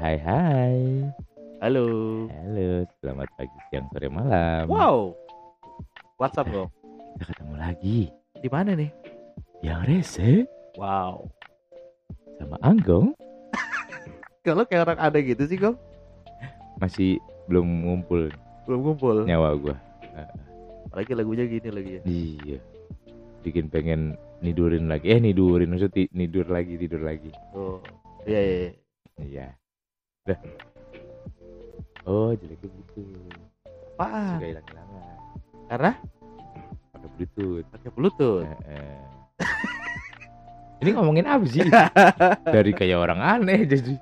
Hai 0.00 0.16
hai. 0.16 0.76
Halo. 1.60 1.84
Halo, 2.32 2.88
selamat 2.98 3.28
pagi, 3.36 3.58
siang, 3.68 3.84
sore, 3.92 4.08
malam. 4.08 4.64
Wow. 4.64 5.12
WhatsApp 6.16 6.48
bro. 6.48 6.64
Kita 7.20 7.36
ketemu 7.36 7.54
lagi. 7.60 7.98
Di 8.40 8.48
mana 8.48 8.72
nih? 8.72 8.88
Yang 9.60 9.80
rese 9.84 10.30
Wow. 10.80 11.28
sama 12.40 12.56
Anggong 12.64 13.12
Kalau 14.46 14.64
kayak 14.64 14.88
orang 14.88 15.00
ada 15.04 15.18
gitu 15.20 15.44
sih 15.44 15.60
kok. 15.60 15.76
masih 16.80 17.20
belum 17.44 17.68
ngumpul 17.84 18.32
Belum 18.64 18.80
kumpul. 18.80 19.28
nyawa 19.28 19.52
gua. 19.52 19.76
Apalagi 20.88 21.12
lagunya 21.12 21.44
gini 21.44 21.68
lagi 21.68 21.90
ya. 21.92 22.02
Iya. 22.08 22.58
Bikin 23.44 23.68
pengen 23.68 24.16
nidurin 24.40 24.88
lagi. 24.88 25.12
Eh 25.12 25.20
nidurin 25.20 25.68
maksud 25.68 25.92
ti- 25.92 26.08
nidur 26.16 26.48
lagi, 26.48 26.80
tidur 26.80 27.04
lagi. 27.04 27.28
Oh. 27.52 27.84
Iya 28.24 28.40
iya. 28.40 28.70
iya. 29.20 29.46
Udah. 30.26 30.38
Oh, 32.04 32.30
jeleknya 32.32 32.68
gitu. 32.68 33.02
Apaan? 33.96 34.36
Suka 34.36 34.46
hilang-hilangan. 34.48 35.16
Karena 35.68 35.90
Pakai 36.90 37.08
Bluetooth. 37.16 37.64
pakai 37.70 37.90
Bluetooth. 37.92 38.44
Eh, 38.44 38.58
eh. 38.68 39.00
Ini 40.80 40.96
ngomongin 40.96 41.28
apa 41.28 41.44
sih? 41.44 41.64
Dari 42.56 42.72
kayak 42.72 42.98
orang 42.98 43.20
aneh 43.20 43.64
jadi. 43.64 43.94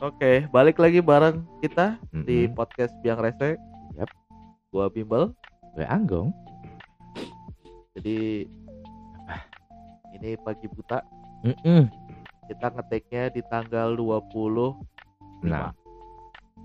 Oke, 0.00 0.48
balik 0.48 0.80
lagi 0.80 1.04
bareng 1.04 1.44
kita 1.60 2.00
di 2.24 2.48
Mm-mm. 2.48 2.56
podcast 2.56 2.96
Biang 3.04 3.20
Rese. 3.20 3.60
Yap. 3.96 4.08
Gua 4.72 4.88
Bimbel. 4.88 5.36
Gue 5.76 5.84
Anggong. 5.84 6.32
Jadi 7.92 8.48
ini 10.16 10.30
pagi 10.40 10.66
buta. 10.72 11.04
Mm-mm. 11.44 11.84
Kita 12.50 12.66
ngeteknya 12.66 13.30
di 13.30 13.46
tanggal 13.46 13.94
20 13.94 14.74
Nah, 15.46 15.70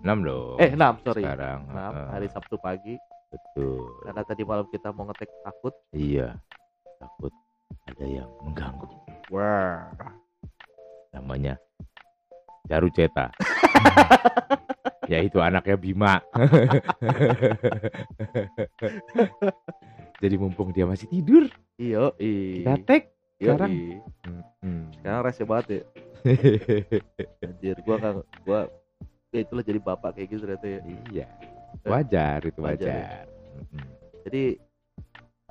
enam 0.02 0.26
dong. 0.26 0.58
Eh, 0.58 0.74
6, 0.74 1.06
sorry. 1.06 1.22
Sekarang. 1.22 1.70
6 1.70 1.78
heeh. 1.78 2.10
hari 2.10 2.28
Sabtu 2.34 2.58
pagi. 2.58 2.98
Betul. 3.30 3.86
Karena 4.02 4.26
tadi 4.26 4.42
malam 4.42 4.66
kita 4.74 4.90
mau 4.90 5.06
ngetek 5.06 5.30
takut. 5.46 5.78
Iya. 5.94 6.42
Takut 6.98 7.30
ada 7.86 8.02
yang 8.02 8.26
mengganggu. 8.42 8.90
Wah. 9.30 9.94
Namanya 11.14 11.62
Jaru 12.66 12.90
Ceta. 12.90 13.30
Yaitu 15.14 15.38
anaknya 15.38 15.78
Bima. 15.78 16.18
Jadi 20.26 20.36
mumpung 20.42 20.74
dia 20.74 20.90
masih 20.90 21.06
tidur, 21.14 21.46
kita 21.78 22.10
iya. 22.18 22.74
tag 22.82 23.04
Iyo, 23.06 23.15
sekarang. 23.38 23.72
Sekarang 24.96 25.22
rese 25.26 25.44
banget 25.44 25.66
ya. 25.68 25.82
Anjir, 27.46 27.78
gua 27.86 27.98
kan 28.02 28.16
gua 28.44 28.60
ya 29.30 29.40
itulah 29.44 29.64
jadi 29.64 29.80
bapak 29.80 30.16
kayak 30.18 30.28
gitu 30.32 30.40
ternyata 30.48 30.68
ya. 30.68 30.80
iya. 31.12 31.28
Wajar 31.86 32.40
itu 32.48 32.60
Wajar 32.64 32.88
ya. 32.88 32.96
wajar. 32.96 33.26
Mm-mm. 33.60 33.86
Jadi 34.26 34.44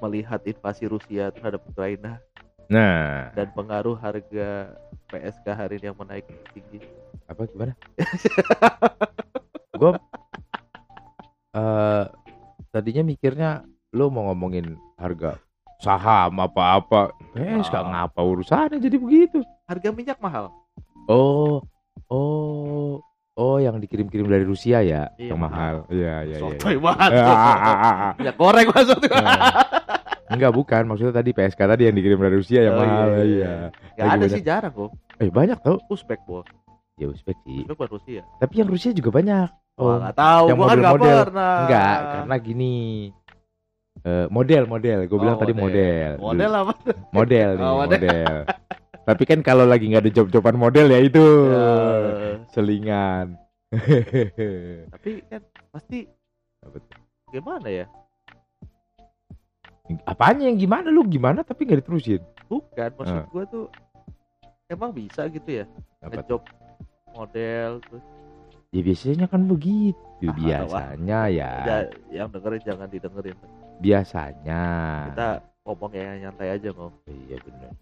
melihat 0.03 0.41
invasi 0.43 0.85
Rusia 0.91 1.31
terhadap 1.31 1.63
Ukraina 1.69 2.19
Nah, 2.65 3.29
dan 3.37 3.53
pengaruh 3.53 3.93
harga 3.93 4.73
PSK 5.13 5.47
hari 5.53 5.77
ini 5.77 5.93
yang 5.93 5.99
menaik 6.01 6.25
tinggi. 6.57 6.81
apa 7.29 7.45
gimana? 7.49 7.73
gue 9.81 9.91
eh 11.55 12.05
tadinya 12.73 13.03
mikirnya 13.05 13.51
lu 13.93 14.09
mau 14.09 14.33
ngomongin 14.33 14.77
harga 14.97 15.37
saham 15.77 16.39
apa-apa 16.39 17.11
eh 17.33 17.51
Ah. 17.51 17.63
sekarang 17.63 17.91
ngapa 17.91 18.21
urusannya 18.21 18.79
jadi 18.79 18.97
begitu 18.97 19.39
Harga 19.65 19.89
minyak 19.91 20.19
mahal. 20.19 20.53
oh 21.07 21.65
oh 22.09 23.01
oh 23.35 23.57
yang 23.57 23.77
dikirim-kirim 23.77 24.25
dari 24.25 24.43
Rusia 24.43 24.79
ya 24.79 25.09
Iya, 25.15 25.31
yang 25.31 25.41
mahal 25.41 25.85
iya 25.89 26.23
iya 26.23 26.37
iya 26.37 26.39
Sotoy 26.39 26.77
banget. 26.77 27.11
Ah, 27.21 27.57
ah, 27.57 27.77
ah. 27.83 28.13
Minyak 28.15 28.37
goreng 28.37 28.69
maksudnya. 28.69 29.19
Enggak 30.27 30.53
bukan 30.53 30.83
maksudnya 30.85 31.15
tadi 31.15 31.31
PSK 31.31 31.61
tadi 31.61 31.83
yang 31.85 31.95
dikirim 31.95 32.17
dari 32.19 32.35
Rusia 32.35 32.61
yang 32.63 32.75
Oh, 32.75 32.81
mahal 32.81 33.09
iya, 33.11 33.21
iya, 33.21 33.25
iya 33.25 33.55
Gak 33.95 34.05
ada 34.07 34.15
banyak. 34.17 34.31
sih 34.31 34.43
jarang 34.43 34.73
kok. 34.73 34.91
eh 35.15 35.29
banyak 35.29 35.59
tau 35.61 35.77
Uzbek 35.87 36.21
bos. 36.25 36.47
ya 36.95 37.07
Uzbek 37.07 37.37
sih 37.43 37.63
Uzbek 37.63 37.75
bukan 37.75 37.89
Rusia. 37.93 38.23
tapi 38.37 38.55
yang 38.57 38.69
Rusia 38.69 38.91
juga 38.91 39.11
banyak 39.13 39.49
Oh, 39.75 39.99
nggak 39.99 40.15
tahu. 40.15 40.45
yang 40.47 40.55
Gua 40.57 40.67
kan 40.67 40.77
nggak 40.79 40.95
pernah. 40.95 41.59
Enggak, 41.61 41.97
karena 42.15 42.37
gini. 42.39 42.75
Eh, 44.05 44.27
model 44.29 44.69
model, 44.69 45.09
gue 45.09 45.17
bilang 45.17 45.37
Oh, 45.37 45.41
tadi 45.41 45.57
model. 45.57 46.21
Model 46.21 46.53
apa? 46.53 46.73
Model 47.09 47.49
nih, 47.57 47.65
Oh, 47.65 47.77
model. 47.81 48.01
model. 48.05 48.37
Tapi 49.05 49.23
kan 49.25 49.41
kalau 49.41 49.65
lagi 49.65 49.85
nggak 49.87 50.05
ada 50.05 50.13
job-joban 50.13 50.57
model 50.57 50.87
ya 50.89 51.01
itu 51.01 51.25
Ya, 51.47 51.69
selingan. 52.51 53.27
tapi 54.95 55.25
kan 55.27 55.41
pasti 55.69 56.05
gimana 57.29 57.67
ya? 57.67 57.87
Apanya 60.05 60.49
yang 60.49 60.57
gimana 60.57 60.89
lu 60.89 61.05
gimana 61.05 61.41
tapi 61.41 61.65
nggak 61.65 61.85
diterusin? 61.85 62.21
Bukan, 62.47 62.91
maksud 62.95 63.17
Ah. 63.19 63.29
gua 63.29 63.45
tuh 63.45 63.67
emang 64.67 64.93
bisa 64.93 65.29
gitu 65.29 65.49
ya 65.51 65.65
ngejob 66.03 66.45
model 67.11 67.81
terus 67.83 68.05
Ya 68.69 68.83
biasanya 68.83 69.27
kan 69.27 69.47
begitu. 69.47 69.95
Ah, 70.25 70.35
Biasanya 70.35 71.21
ya, 71.31 71.51
ya, 71.63 71.77
yang 72.11 72.27
dengerin 72.27 72.59
jangan 72.65 72.91
didengerin. 72.91 73.39
Biasanya. 73.79 74.63
Kita 75.11 75.29
ngomong 75.63 75.93
yang 75.93 76.19
nyantai 76.23 76.49
aja 76.53 76.69
mau. 76.71 76.91
Iya 77.05 77.37
benar. 77.41 77.73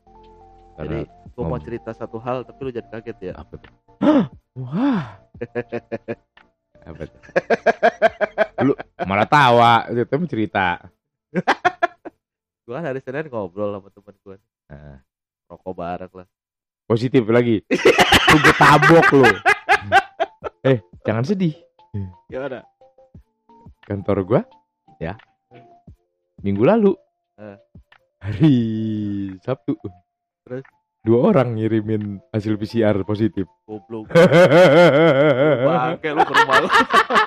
Jadi 0.75 0.99
gua 1.33 1.45
mau 1.47 1.61
cerita 1.61 1.91
satu 1.91 2.17
hal 2.17 2.43
tapi 2.43 2.61
lu 2.63 2.71
jangan 2.71 2.91
kaget 2.97 3.19
ya. 3.23 3.33
apa 3.35 3.55
tuh? 3.55 3.73
Wah. 4.55 5.05
apa 6.89 7.03
tuh? 7.03 7.21
Lu 8.63 8.73
malah 9.03 9.27
tawa, 9.27 9.73
itu 9.87 10.07
mau 10.09 10.27
cerita. 10.27 10.67
Gua 12.63 12.79
kan 12.79 12.89
hari 12.89 13.01
Senin 13.01 13.27
ngobrol 13.27 13.75
sama 13.75 13.89
temen 13.89 14.15
gua 14.21 14.37
Nah. 14.69 15.03
rokok 15.45 15.75
bareng 15.75 16.13
lah. 16.15 16.29
positif 16.83 17.25
lagi 17.27 17.61
lu 18.27 18.37
gue 18.39 18.55
tabok 18.55 19.05
lu 19.13 19.25
eh 20.69 20.81
jangan 21.03 21.21
sedih 21.23 21.53
Gimana? 22.27 22.65
kantor 23.83 24.19
gua 24.25 24.41
ya 24.97 25.13
minggu 26.43 26.63
lalu 26.63 26.93
Eh. 27.35 27.57
hari 28.21 28.55
Sabtu 29.41 29.75
Terus? 30.45 30.63
dua 31.03 31.33
orang 31.33 31.57
ngirimin 31.57 32.23
hasil 32.31 32.55
PCR 32.55 33.03
positif 33.03 33.47
Goblok. 33.65 34.07
Bangke 35.67 36.09
lu 36.09 36.23
ke 36.23 36.33
rumah 36.33 36.57
lu. 36.61 36.69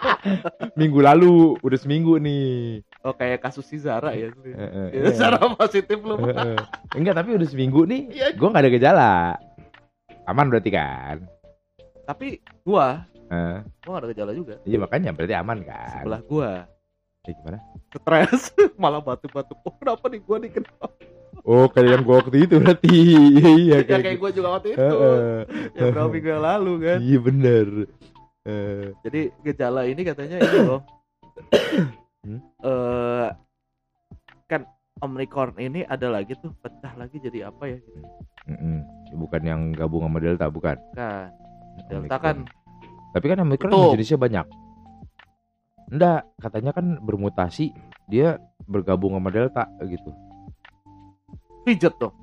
minggu 0.79 0.99
lalu 1.01 1.33
udah 1.59 1.75
seminggu 1.77 2.15
nih 2.17 2.79
Oh 3.03 3.11
kayak 3.11 3.41
kasus 3.41 3.63
si 3.63 3.77
Zara 3.77 4.11
ya. 4.11 4.31
Eh, 4.31 4.55
Ya, 4.93 5.03
iya. 5.03 5.11
Zara 5.11 5.37
positif 5.49 5.99
lu. 5.99 6.15
Eh. 6.21 6.55
enggak 6.93 7.15
tapi 7.17 7.35
udah 7.35 7.47
seminggu 7.47 7.83
nih 7.83 8.01
Iya. 8.13 8.27
gua 8.33 8.47
nggak 8.49 8.63
ada 8.63 8.71
gejala 8.71 9.11
aman 10.25 10.47
berarti 10.47 10.71
kan 10.71 11.17
Tapi 12.05 12.27
gua, 12.61 13.03
Eh, 13.25 13.57
gua 13.81 13.91
gak 13.91 14.01
ada 14.01 14.09
gejala 14.11 14.31
juga. 14.31 14.55
iya 14.61 14.77
makanya 14.77 15.09
berarti 15.11 15.33
aman 15.33 15.59
kan 15.61 15.99
Sebelah 15.99 16.21
gua 16.23 16.49
Eh, 17.25 17.33
gimana 17.33 17.57
stres, 17.91 18.53
malah 18.81 18.99
batuk-batuk. 18.99 19.57
Oh, 19.61 19.73
kenapa 19.73 20.05
nih 20.07 20.21
gua 20.21 20.37
nih 20.37 20.51
kenapa? 20.51 20.87
oh 21.43 21.65
kayak 21.67 21.89
yang 21.91 22.03
gua 22.03 22.15
waktu 22.19 22.37
itu 22.43 22.55
berarti 22.57 22.89
iya 23.65 23.77
Ya 23.81 23.83
kayak 23.83 24.03
gitu. 24.07 24.19
gua 24.19 24.29
juga 24.31 24.47
waktu 24.55 24.67
itu. 24.71 24.81
Heeh. 24.81 25.37
Ya 25.73 25.83
berapa 25.89 26.09
minggu 26.09 26.29
yang 26.29 26.43
lalu 26.43 26.73
kan. 26.81 26.97
Iya 26.99 27.17
bener. 27.19 27.67
Eh, 28.43 28.85
Jadi 29.01 29.21
gejala 29.41 29.81
ini 29.83 30.01
katanya 30.01 30.37
ini 30.37 30.59
loh. 30.63 30.81
Hmm? 32.25 32.41
Eh 32.59 33.27
kan 34.45 34.65
Omicron 34.97 35.53
ini 35.57 35.85
ada 35.85 36.09
lagi 36.09 36.33
tuh 36.35 36.49
pecah 36.57 36.97
lagi 36.97 37.21
jadi 37.21 37.53
apa 37.53 37.69
ya? 37.69 37.77
gitu. 37.77 38.01
mm-mm. 38.47 38.77
Bukan 39.13 39.41
yang 39.45 39.61
gabung 39.69 40.01
sama 40.01 40.17
Delta, 40.17 40.49
bukan. 40.49 40.73
Kan 40.91 41.29
Delta 41.85 42.17
Omicron. 42.17 42.19
kan 42.19 42.37
Tapi 43.13 43.25
kan 43.29 43.37
Omicron 43.39 43.69
Tutup. 43.69 43.93
jenisnya 43.93 44.17
banyak. 44.17 44.45
Enggak, 45.87 46.25
katanya 46.37 46.71
kan 46.71 46.97
bermutasi, 46.97 47.69
dia 48.05 48.37
bergabung 48.63 49.13
sama 49.13 49.29
Delta 49.29 49.69
gitu. 49.81 50.11
pijet 51.61 51.93
tuh, 51.97 52.13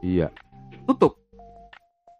Iya, 0.00 0.32
tutup. 0.84 1.20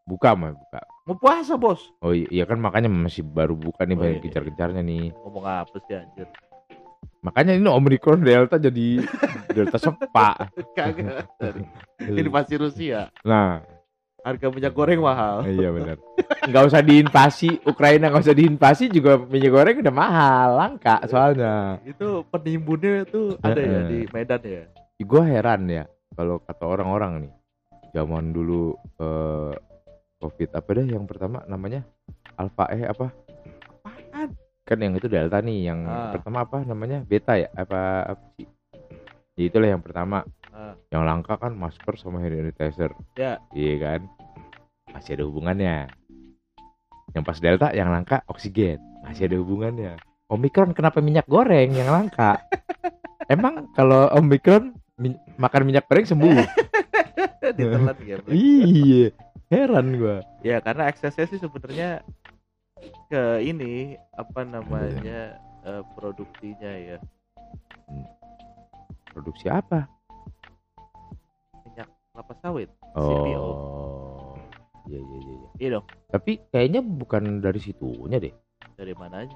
buka 0.05 0.37
mah 0.37 0.53
buka. 0.53 0.81
Mau 1.05 1.17
puasa 1.17 1.57
bos. 1.57 1.81
Oh 2.01 2.13
iya, 2.13 2.29
iya 2.31 2.45
kan 2.45 2.57
makanya 2.57 2.89
masih 2.89 3.25
baru 3.25 3.57
buka 3.57 3.85
nih 3.85 3.97
Oh, 3.97 4.01
banyak 4.01 4.17
iya. 4.17 4.25
gencar-gencarnya 4.25 4.81
nih. 4.81 5.17
Ngomong 5.17 5.45
apa 5.45 5.77
sih 5.81 5.97
anjir? 5.97 6.29
Makanya 7.21 7.57
ini 7.57 7.65
Omicron 7.65 8.21
Delta 8.21 8.61
jadi 8.61 9.01
Delta 9.57 9.81
sepak. 9.81 10.53
Kagak. 10.77 11.25
ini 12.05 12.29
pasti 12.29 12.55
Rusia. 12.57 13.09
Nah, 13.25 13.65
Harga 14.25 14.49
minyak 14.49 14.73
goreng 14.73 14.99
mahal. 14.99 15.45
iya 15.45 15.69
benar. 15.69 16.01
Nggak 16.45 16.65
usah 16.67 16.81
diinvasi 16.81 17.61
Ukraina, 17.63 18.09
nggak 18.09 18.25
usah 18.25 18.33
diinvasi 18.33 18.89
juga 18.89 19.21
minyak 19.21 19.53
goreng 19.53 19.77
udah 19.79 19.93
mahal, 19.95 20.49
langka 20.57 21.05
soalnya. 21.05 21.77
Itu 21.85 22.25
penimbunnya 22.27 23.05
tuh 23.05 23.37
ada 23.39 23.61
ya 23.61 23.81
di 23.85 24.09
Medan 24.09 24.41
ya. 24.41 24.65
gue 24.97 25.23
heran 25.23 25.69
ya 25.69 25.85
kalau 26.11 26.39
kata 26.39 26.65
orang-orang 26.65 27.13
nih 27.21 27.33
zaman 27.93 28.31
dulu 28.31 28.73
eh, 28.97 29.53
covid 30.17 30.51
apa 30.51 30.71
deh 30.73 30.87
yang 30.89 31.05
pertama 31.05 31.45
namanya 31.45 31.85
alpha 32.35 32.71
eh 32.71 32.87
apa 32.87 33.13
Apaan? 33.83 34.33
kan 34.65 34.79
yang 34.79 34.95
itu 34.95 35.05
delta 35.05 35.39
nih 35.39 35.69
yang 35.69 35.85
Ah. 35.85 36.15
pertama 36.15 36.41
apa 36.41 36.63
namanya 36.63 37.03
beta 37.03 37.37
ya 37.37 37.51
apa 37.53 37.81
apa 38.09 38.23
sih 38.33 38.47
ya 39.35 39.45
itulah 39.45 39.69
yang 39.69 39.83
pertama 39.83 40.25
Ah. 40.55 40.79
yang 40.95 41.03
langka 41.03 41.35
kan 41.35 41.51
masker 41.59 41.99
sama 41.99 42.23
hand 42.23 42.39
sanitizer. 42.39 42.95
Ya. 43.19 43.43
iya 43.51 43.75
kan? 43.83 44.01
Masih 44.95 45.19
ada 45.19 45.27
hubungannya. 45.27 45.91
Yang 47.11 47.25
pas 47.27 47.39
delta 47.43 47.69
yang 47.75 47.91
langka 47.91 48.23
oksigen. 48.31 48.79
Masih 49.03 49.27
ada 49.27 49.37
hubungannya. 49.43 49.99
Omikron 50.31 50.71
kenapa 50.71 51.03
minyak 51.03 51.27
goreng 51.27 51.75
yang 51.75 51.91
langka? 51.91 52.39
Emang 53.35 53.67
kalau 53.75 54.07
omikron 54.15 54.79
min- 54.95 55.19
makan 55.35 55.67
minyak 55.67 55.91
goreng 55.91 56.07
sembuh? 56.07 56.31
Ditelan 57.59 57.99
ya. 58.07 58.17
Bro. 58.23 58.31
iya. 58.31 59.11
Heran 59.51 59.99
gua. 59.99 60.23
Ya 60.47 60.63
karena 60.63 60.87
eksesnya 60.87 61.27
sih 61.27 61.43
sebenarnya 61.43 62.07
ke 63.11 63.43
ini 63.43 63.99
apa 64.15 64.47
namanya 64.47 65.35
eh, 65.67 65.83
produksinya 65.99 66.73
ya. 66.79 66.99
Produksi 69.11 69.51
apa 69.51 69.91
kelapa 72.15 72.35
sawit. 72.39 72.71
CPO. 72.95 73.43
oh 73.43 74.39
iya 74.87 75.01
iya 75.01 75.19
iya 75.19 75.35
iya. 75.35 75.49
Iya 75.57 75.69
dong. 75.75 75.85
tapi 76.09 76.39
kayaknya 76.47 76.79
bukan 76.79 77.43
dari 77.43 77.59
situnya 77.59 78.23
deh 78.23 78.31
Dari 78.73 78.95
mananya? 78.95 79.35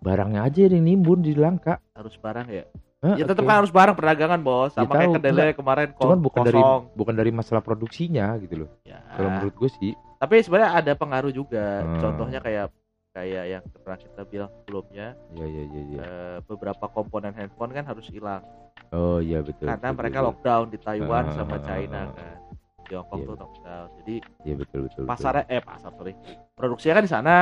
barangnya 0.00 0.40
aja 0.42 0.64
yang 0.64 0.80
nimbun 0.80 1.20
di 1.20 1.32
langka 1.32 1.76
Harus 1.92 2.16
barang 2.16 2.48
ya. 2.48 2.64
Hah, 3.00 3.16
Ya 3.16 3.24
tetap 3.26 3.40
oke. 3.40 3.48
kan 3.50 3.56
harus 3.58 3.68
barang 3.68 3.92
perdagangan 3.94 4.40
bos. 4.40 4.72
Ya, 4.72 4.80
Sama 4.80 4.92
kayak 4.94 5.04
tahu. 5.06 5.16
kedelai 5.18 5.52
kemarin 5.52 5.88
kok. 5.90 6.00
cuman 6.00 6.18
bukan 6.18 6.40
dari 6.42 6.60
bukan 6.94 7.14
dari 7.14 7.30
masalah 7.30 7.60
produksinya 7.60 8.32
gitu 8.40 8.64
loh 8.64 8.70
Ya. 8.82 9.04
kalau 9.10 9.28
menurut 9.30 9.54
gue 9.54 9.70
sih 9.74 9.92
Tapi 10.16 10.40
sebenarnya 10.40 10.72
ada 10.74 10.92
pengaruh 10.94 11.28
juga. 11.30 11.84
Hmm. 11.84 12.00
Contohnya 12.00 12.40
kayak 12.40 12.72
kayak 13.14 13.44
yang 13.46 13.62
pernah 13.70 13.94
kita 13.96 14.22
bilang 14.26 14.50
sebelumnya 14.58 15.06
iya 15.32 15.46
iya 15.46 15.62
iya 15.64 15.82
iya 15.86 15.98
eh, 16.02 16.36
beberapa 16.44 16.90
komponen 16.90 17.30
handphone 17.30 17.70
kan 17.70 17.86
harus 17.86 18.10
hilang 18.10 18.42
oh 18.90 19.22
iya 19.22 19.38
betul 19.38 19.70
karena 19.70 19.88
betul, 19.88 19.98
mereka 20.02 20.18
betul. 20.18 20.26
lockdown 20.28 20.64
di 20.66 20.78
Taiwan 20.78 21.24
Ah, 21.24 21.32
sama 21.32 21.56
ah, 21.56 21.62
China 21.62 21.94
ah, 21.96 22.04
ah. 22.04 22.12
kan. 22.12 22.38
Di 22.84 22.92
Hongkong 22.92 23.16
Iya, 23.16 23.24
tuh 23.24 23.32
betul. 23.32 23.44
lockdown. 23.48 23.86
Jadi 23.96 24.14
iya 24.44 24.54
betul 24.54 24.78
betul 24.84 25.02
betul. 25.06 25.08
pasarnya 25.08 25.44
eh 25.48 25.62
pasar 25.62 25.90
sorry 25.94 26.12
produksinya 26.52 26.94
kan 26.94 27.04
di 27.06 27.12
sana 27.14 27.38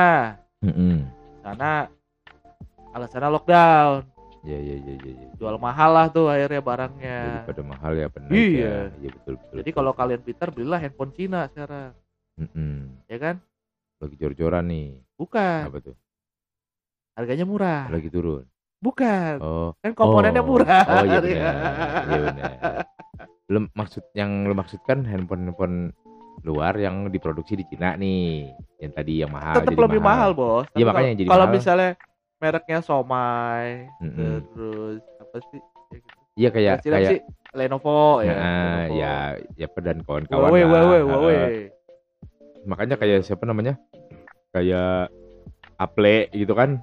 Mm-mm. 0.63 0.95
sana 1.41 1.71
alasannya 2.93 3.29
lockdown 3.33 3.93
iya 4.45 4.57
iya 4.61 4.75
iya 4.77 4.93
iya 5.01 5.11
iya. 5.19 5.27
jual 5.35 5.57
mahal 5.57 5.89
lah 5.89 6.07
tuh 6.07 6.29
akhirnya 6.29 6.61
barangnya 6.61 7.19
daripada 7.43 7.63
mahal 7.65 7.91
ya 7.91 8.07
benar 8.07 8.29
Iya. 8.29 8.75
iya 9.01 9.09
betul 9.11 9.33
betul 9.35 9.55
jadi 9.57 9.67
betul. 9.67 9.77
kalau 9.81 9.91
kalian 9.91 10.21
pintar 10.21 10.47
belilah 10.53 10.79
handphone 10.79 11.11
Cina 11.11 11.49
sekarang 11.49 11.91
Mm-mm. 12.37 13.03
ya 13.09 13.17
kan 13.17 13.35
lagi 13.99 14.15
jor-joran 14.15 14.63
nih 14.69 15.02
bukan 15.15 15.61
apa 15.65 15.79
tuh 15.79 15.95
harganya 17.13 17.45
murah 17.45 17.85
lagi 17.87 18.09
turun 18.09 18.43
bukan 18.79 19.37
oh 19.39 19.69
kan 19.79 19.93
komponennya 19.93 20.41
Oh. 20.41 20.49
murah 20.49 20.83
Oh 20.83 21.03
iya 21.03 21.19
benar. 21.19 21.53
Iya 22.09 22.19
benar. 22.21 22.51
Lu 23.45 23.59
maksud 23.71 24.03
yang 24.13 24.43
lu 24.43 24.53
maksudkan 24.53 25.03
handphone-handphone 25.03 25.93
luar 26.41 26.73
yang 26.75 27.07
diproduksi 27.07 27.53
di 27.53 27.63
Cina 27.63 27.93
nih. 27.93 28.49
Yang 28.77 28.91
tadi 28.93 29.13
yang 29.17 29.31
mahal 29.31 29.55
tetap 29.55 29.77
lebih 29.77 30.01
mahal, 30.01 30.33
bos 30.33 30.65
Iya, 30.73 30.83
makanya 30.83 30.91
kalau- 30.91 31.05
yang 31.05 31.17
jadi 31.17 31.29
kalau 31.29 31.45
mahal. 31.45 31.55
misalnya 31.55 31.89
mereknya 32.35 32.79
Somai 32.81 33.67
Mm-mm. 34.01 34.35
terus 34.49 34.99
apa 35.15 35.37
sih 35.45 35.59
ya 35.61 35.97
gitu. 35.97 36.09
Iya 36.33 36.49
kayak 36.49 36.75
Cina 36.81 36.95
kayak 36.97 37.09
sih 37.09 37.19
Lenovo 37.53 37.99
ya 38.19 38.33
Nah, 38.33 38.51
Lenovo. 38.81 38.95
ya 38.97 39.13
ya 39.55 39.67
dan 39.77 39.97
kawan-kawan 40.01 40.41
Huawei 40.41 40.61
lah. 40.61 40.69
Huawei. 40.73 41.01
Huawei 41.03 41.53
Makanya 42.65 42.95
kayak 42.95 43.21
siapa 43.21 43.43
namanya? 43.43 43.75
Kayak 44.53 45.09
Apple 45.75 46.29
gitu 46.31 46.53
kan. 46.53 46.77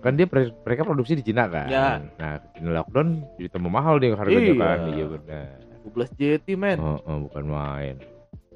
Kan 0.00 0.16
dia 0.16 0.24
mereka 0.28 0.84
produksi 0.84 1.16
di 1.16 1.24
Cina 1.24 1.44
kan. 1.44 1.68
Ya. 1.68 2.00
Nah, 2.16 2.40
Cina 2.52 2.72
lockdown 2.74 3.24
jadi 3.36 3.48
tambah 3.50 3.68
mahal 3.68 3.96
dia 3.96 4.12
harganya 4.12 4.40
Iya. 4.46 4.56
kan. 4.56 4.78
Iya 4.86 5.04
benar. 5.08 5.48
12 5.82 6.12
JT 6.12 6.46
men 6.54 6.76
Oh, 6.76 7.00
oh, 7.00 7.16
bukan 7.26 7.44
main. 7.46 7.96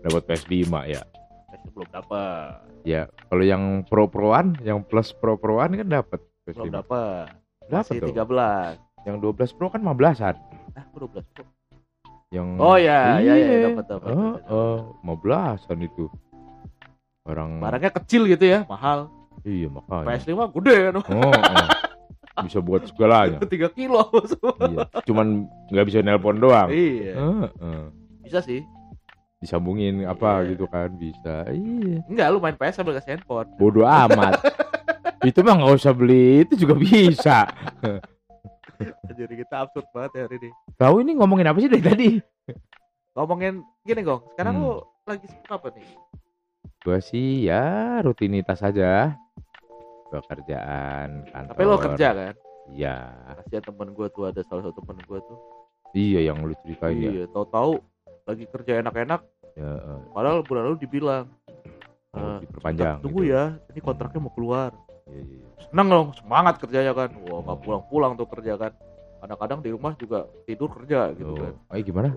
Dapat 0.00 0.22
PS5 0.26 0.52
ya. 0.86 1.00
Masih 1.48 1.68
belum 1.72 1.88
dapat 1.90 2.60
Ya, 2.84 3.08
kalau 3.32 3.40
yang 3.40 3.64
pro-proan, 3.88 4.60
yang 4.60 4.84
plus 4.84 5.08
pro-proan 5.10 5.72
kan 5.72 5.88
dapat 5.88 6.20
belum 6.44 6.68
PS5. 6.68 6.76
dapat 6.76 7.24
Dapat 7.64 7.80
masih 7.80 7.96
tuh. 7.98 8.08
13 8.12 8.76
Yang 9.04 9.16
12 9.20 9.56
Pro 9.56 9.66
kan 9.68 9.80
15-an. 9.80 10.36
ah 10.74 10.84
12 10.92 11.24
Pro. 11.32 11.44
Yang 12.28 12.48
oh 12.56 12.76
ya 12.76 13.20
ya 13.20 13.32
ya 13.32 13.34
Iya. 13.36 13.60
dapat 13.72 13.84
dapat 13.86 14.08
Oh, 14.10 14.36
oh, 14.48 14.76
15-an 15.02 15.78
itu. 15.82 16.04
Orang 17.24 17.56
barangnya 17.56 17.88
kecil 17.90 18.28
gitu 18.28 18.44
ya 18.44 18.62
mahal 18.64 19.08
Iya, 19.42 19.68
makanya. 19.68 20.08
PS5 20.16 20.32
gede 20.56 20.76
kan 20.78 20.94
Oh, 21.10 21.32
oh. 21.32 21.68
Bisa 22.42 22.58
buat 22.58 22.84
segalanya. 22.84 23.40
3 23.44 23.48
kilo 23.70 24.08
iya. 24.62 24.84
Cuman 25.02 25.26
nggak 25.68 25.84
bisa 25.84 25.98
nelpon 26.00 26.36
doang. 26.36 26.68
iya 26.68 27.12
Heeh. 27.14 27.82
bisa 28.20 28.40
sih 28.40 28.60
Disambungin 29.38 30.04
apa 30.04 30.40
Iya. 30.40 30.52
gitu 30.52 30.64
kan 30.66 30.88
bisa. 30.94 31.44
Iya. 31.46 32.04
enggak 32.06 32.26
lu 32.28 32.38
main 32.38 32.54
PS 32.54 32.76
sambil 32.76 32.92
kasih 32.94 33.16
handphone 33.16 33.48
Bodoh 33.54 33.84
amat. 33.84 34.40
itu 35.24 35.40
mah 35.40 35.54
nggak 35.54 35.74
usah 35.74 35.92
beli, 35.92 36.44
itu 36.44 36.54
juga 36.58 36.74
bisa. 36.74 37.48
jadi 39.10 39.34
kita 39.38 39.54
absurd 39.62 39.86
banget 39.90 40.10
ya 40.12 40.22
hari 40.24 40.36
ini 40.38 40.50
Tahu 40.74 40.94
ini 40.98 41.10
ngomongin 41.14 41.46
apa 41.46 41.58
sih 41.58 41.70
dari 41.70 41.80
tadi? 41.80 42.08
ngomongin 43.12 43.54
gini 43.80 44.00
gong 44.02 44.20
sekarang 44.30 44.54
Hmm. 44.54 44.64
lu 44.64 44.72
lagi 45.06 45.24
sibuk 45.24 45.48
apa 45.50 45.68
nih 45.70 45.86
Gua 46.84 47.00
sih 47.00 47.42
ya 47.42 47.64
rutinitas 47.98 48.60
aja. 48.60 49.16
Pekerjaan 50.06 51.26
kantor. 51.26 51.50
tapi 51.50 51.62
lo 51.64 51.76
kerja 51.80 52.08
kan 52.12 52.34
Iya. 52.66 52.96
kasihan 53.36 53.64
temen 53.64 53.88
gue 53.90 54.06
tuh 54.08 54.24
ada 54.24 54.40
salah 54.42 54.62
satu 54.62 54.78
temen 54.78 55.02
gue 55.02 55.18
tuh 55.18 55.38
Iya 55.92 56.20
yang 56.24 56.38
lu 56.40 56.54
ceritain 56.56 56.94
ya. 56.94 57.10
iya 57.10 57.24
tahu-tahu 57.26 57.82
lagi 58.24 58.44
kerja 58.46 58.78
enak-enak 58.78 59.20
Ya, 59.54 59.70
eh, 59.70 60.00
padahal 60.10 60.42
bulan 60.42 60.62
lalu 60.66 60.78
dibilang 60.78 61.26
Eh, 62.10 62.38
diperpanjang. 62.40 63.00
tunggu 63.00 63.20
gitu. 63.22 63.32
ya 63.32 63.44
ini 63.66 63.80
kontraknya 63.80 64.20
mau 64.20 64.30
keluar 64.30 64.70
Iya, 65.04 65.18
iya, 65.18 65.36
iya. 65.40 65.48
seneng 65.64 65.88
dong 65.88 66.08
semangat 66.14 66.54
kerjanya 66.58 66.92
kan 66.92 67.10
wah 67.22 67.40
nggak 67.42 67.58
pulang-pulang 67.60 68.12
tuh 68.14 68.28
kerja 68.28 68.52
kan 68.56 68.72
kadang-kadang 69.18 69.58
di 69.60 69.70
rumah 69.70 69.92
juga 69.94 70.18
tidur 70.44 70.68
kerja 70.70 71.10
gitu 71.12 71.32
Oh, 71.32 71.38
kan 71.40 71.52
eh, 71.70 71.82
gimana? 71.82 72.08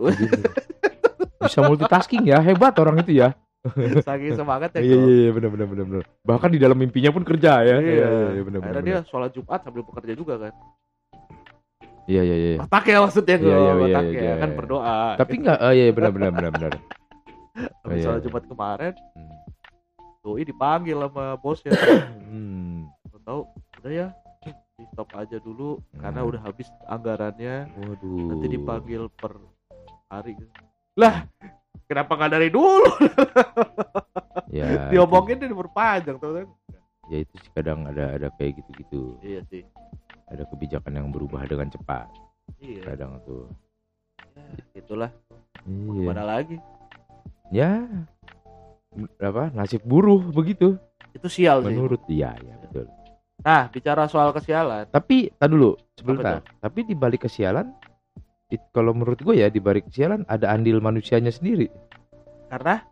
Bisa 1.41 1.59
multitasking 1.61 2.23
ya, 2.25 2.37
hebat 2.37 2.75
orang 2.75 2.99
itu 2.99 3.15
ya. 3.15 3.31
saking 4.07 4.33
semangat 4.33 4.69
ya 4.73 4.81
Iya 4.81 4.95
iya 4.97 5.15
iya 5.19 5.31
benar 5.31 5.49
benar 5.49 5.67
benar 5.67 5.85
benar. 5.85 6.03
Bahkan 6.23 6.49
di 6.49 6.59
dalam 6.59 6.75
mimpinya 6.75 7.09
pun 7.09 7.23
kerja 7.23 7.51
ya. 7.61 7.77
Iya, 7.77 8.07
iya 8.33 8.41
benar 8.41 8.59
benar. 8.59 8.73
akhirnya 8.73 8.83
dia 8.83 8.97
sholat 9.05 9.31
Jumat 9.31 9.59
sambil 9.61 9.83
bekerja 9.83 10.13
juga 10.13 10.35
kan 10.37 10.53
Iya 12.07 12.21
iya 12.23 12.35
iya. 12.35 12.51
otaknya 12.57 13.03
maksudnya 13.03 13.35
gue 13.35 13.47
Iya, 13.47 13.59
iya, 13.59 13.73
iya, 13.83 13.99
iya, 14.07 14.33
kan 14.39 14.49
iya. 14.49 14.55
berdoa 14.55 14.99
Tapi 15.19 15.33
enggak 15.37 15.57
oh 15.59 15.71
iya 15.71 15.83
iya, 15.83 15.93
benar 15.93 16.11
benar 16.11 16.31
benar 16.31 16.51
benar. 16.55 16.71
habis 17.83 17.95
iya, 17.95 18.03
sholat 18.05 18.19
iya. 18.19 18.25
Jumat 18.25 18.43
kemarin 18.45 18.93
Hmm. 19.13 19.35
doi 20.23 20.43
dipanggil 20.43 20.97
sama 20.97 21.25
bosnya 21.35 21.71
Hmm. 22.23 22.87
tahu 23.21 23.43
udah 23.77 23.91
ya 23.91 24.07
di 24.39 24.51
stop 24.87 25.11
aja 25.13 25.35
dulu 25.37 25.83
karena 25.97 26.19
Hmm. 26.19 26.29
udah 26.31 26.41
habis 26.41 26.67
anggarannya 26.85 27.67
Waduh. 27.75 28.27
nanti 28.31 28.47
dipanggil 28.49 29.07
per 29.09 29.35
hari 30.07 30.31
gitu. 30.33 30.47
lah 30.95 31.27
kenapa 31.87 32.11
nggak 32.13 32.31
dari 32.31 32.49
dulu 32.49 32.85
Ya. 34.49 34.87
diomongin 34.87 35.37
dia 35.37 35.47
diperpanjang 35.47 36.17
tuh 36.17 36.31
kan 36.33 36.47
Ya 37.07 37.17
itu 37.19 37.35
sih 37.37 37.51
kadang 37.51 37.83
ada 37.85 38.13
ada 38.13 38.27
kayak 38.33 38.59
gitu-gitu. 38.59 39.15
iya 39.21 39.39
sih 39.45 39.63
Ada 40.25 40.43
kebijakan 40.45 40.91
yang 40.93 41.07
berubah 41.07 41.43
dengan 41.43 41.67
cepat. 41.67 42.07
iya 42.57 42.83
Kadang 42.83 43.23
tuh. 43.23 43.47
Ya, 44.33 44.43
itulah 44.77 45.11
Iya. 45.63 46.03
mana 46.05 46.23
lagi 46.25 46.59
Ya. 47.47 47.87
Apa? 49.17 49.51
Nasib 49.51 49.83
buruh 49.83 50.19
begitu. 50.21 50.75
itu 51.11 51.27
sial 51.27 51.61
sih 51.61 51.71
Menurut 51.71 52.03
dia 52.05 52.35
ya 52.35 52.55
betul. 52.59 52.85
nah 53.37 53.67
bicara 53.67 54.05
soal 54.05 54.29
kesialan 54.31 54.85
Tapi 54.87 55.31
tak 55.31 55.47
dulu 55.47 55.75
sebentar. 55.93 56.43
Tapi 56.57 56.79
di 56.83 56.93
balik 56.93 57.23
kesialan 57.23 57.71
it- 58.49 58.69
kalau 58.71 58.91
menurut 58.91 59.17
gue 59.17 59.35
ya 59.35 59.47
di 59.47 59.57
balik 59.57 59.87
kesialan 59.87 60.23
ada 60.25 60.49
andil 60.49 60.79
manusianya 60.79 61.29
sendiri. 61.29 61.67
karena 62.47 62.83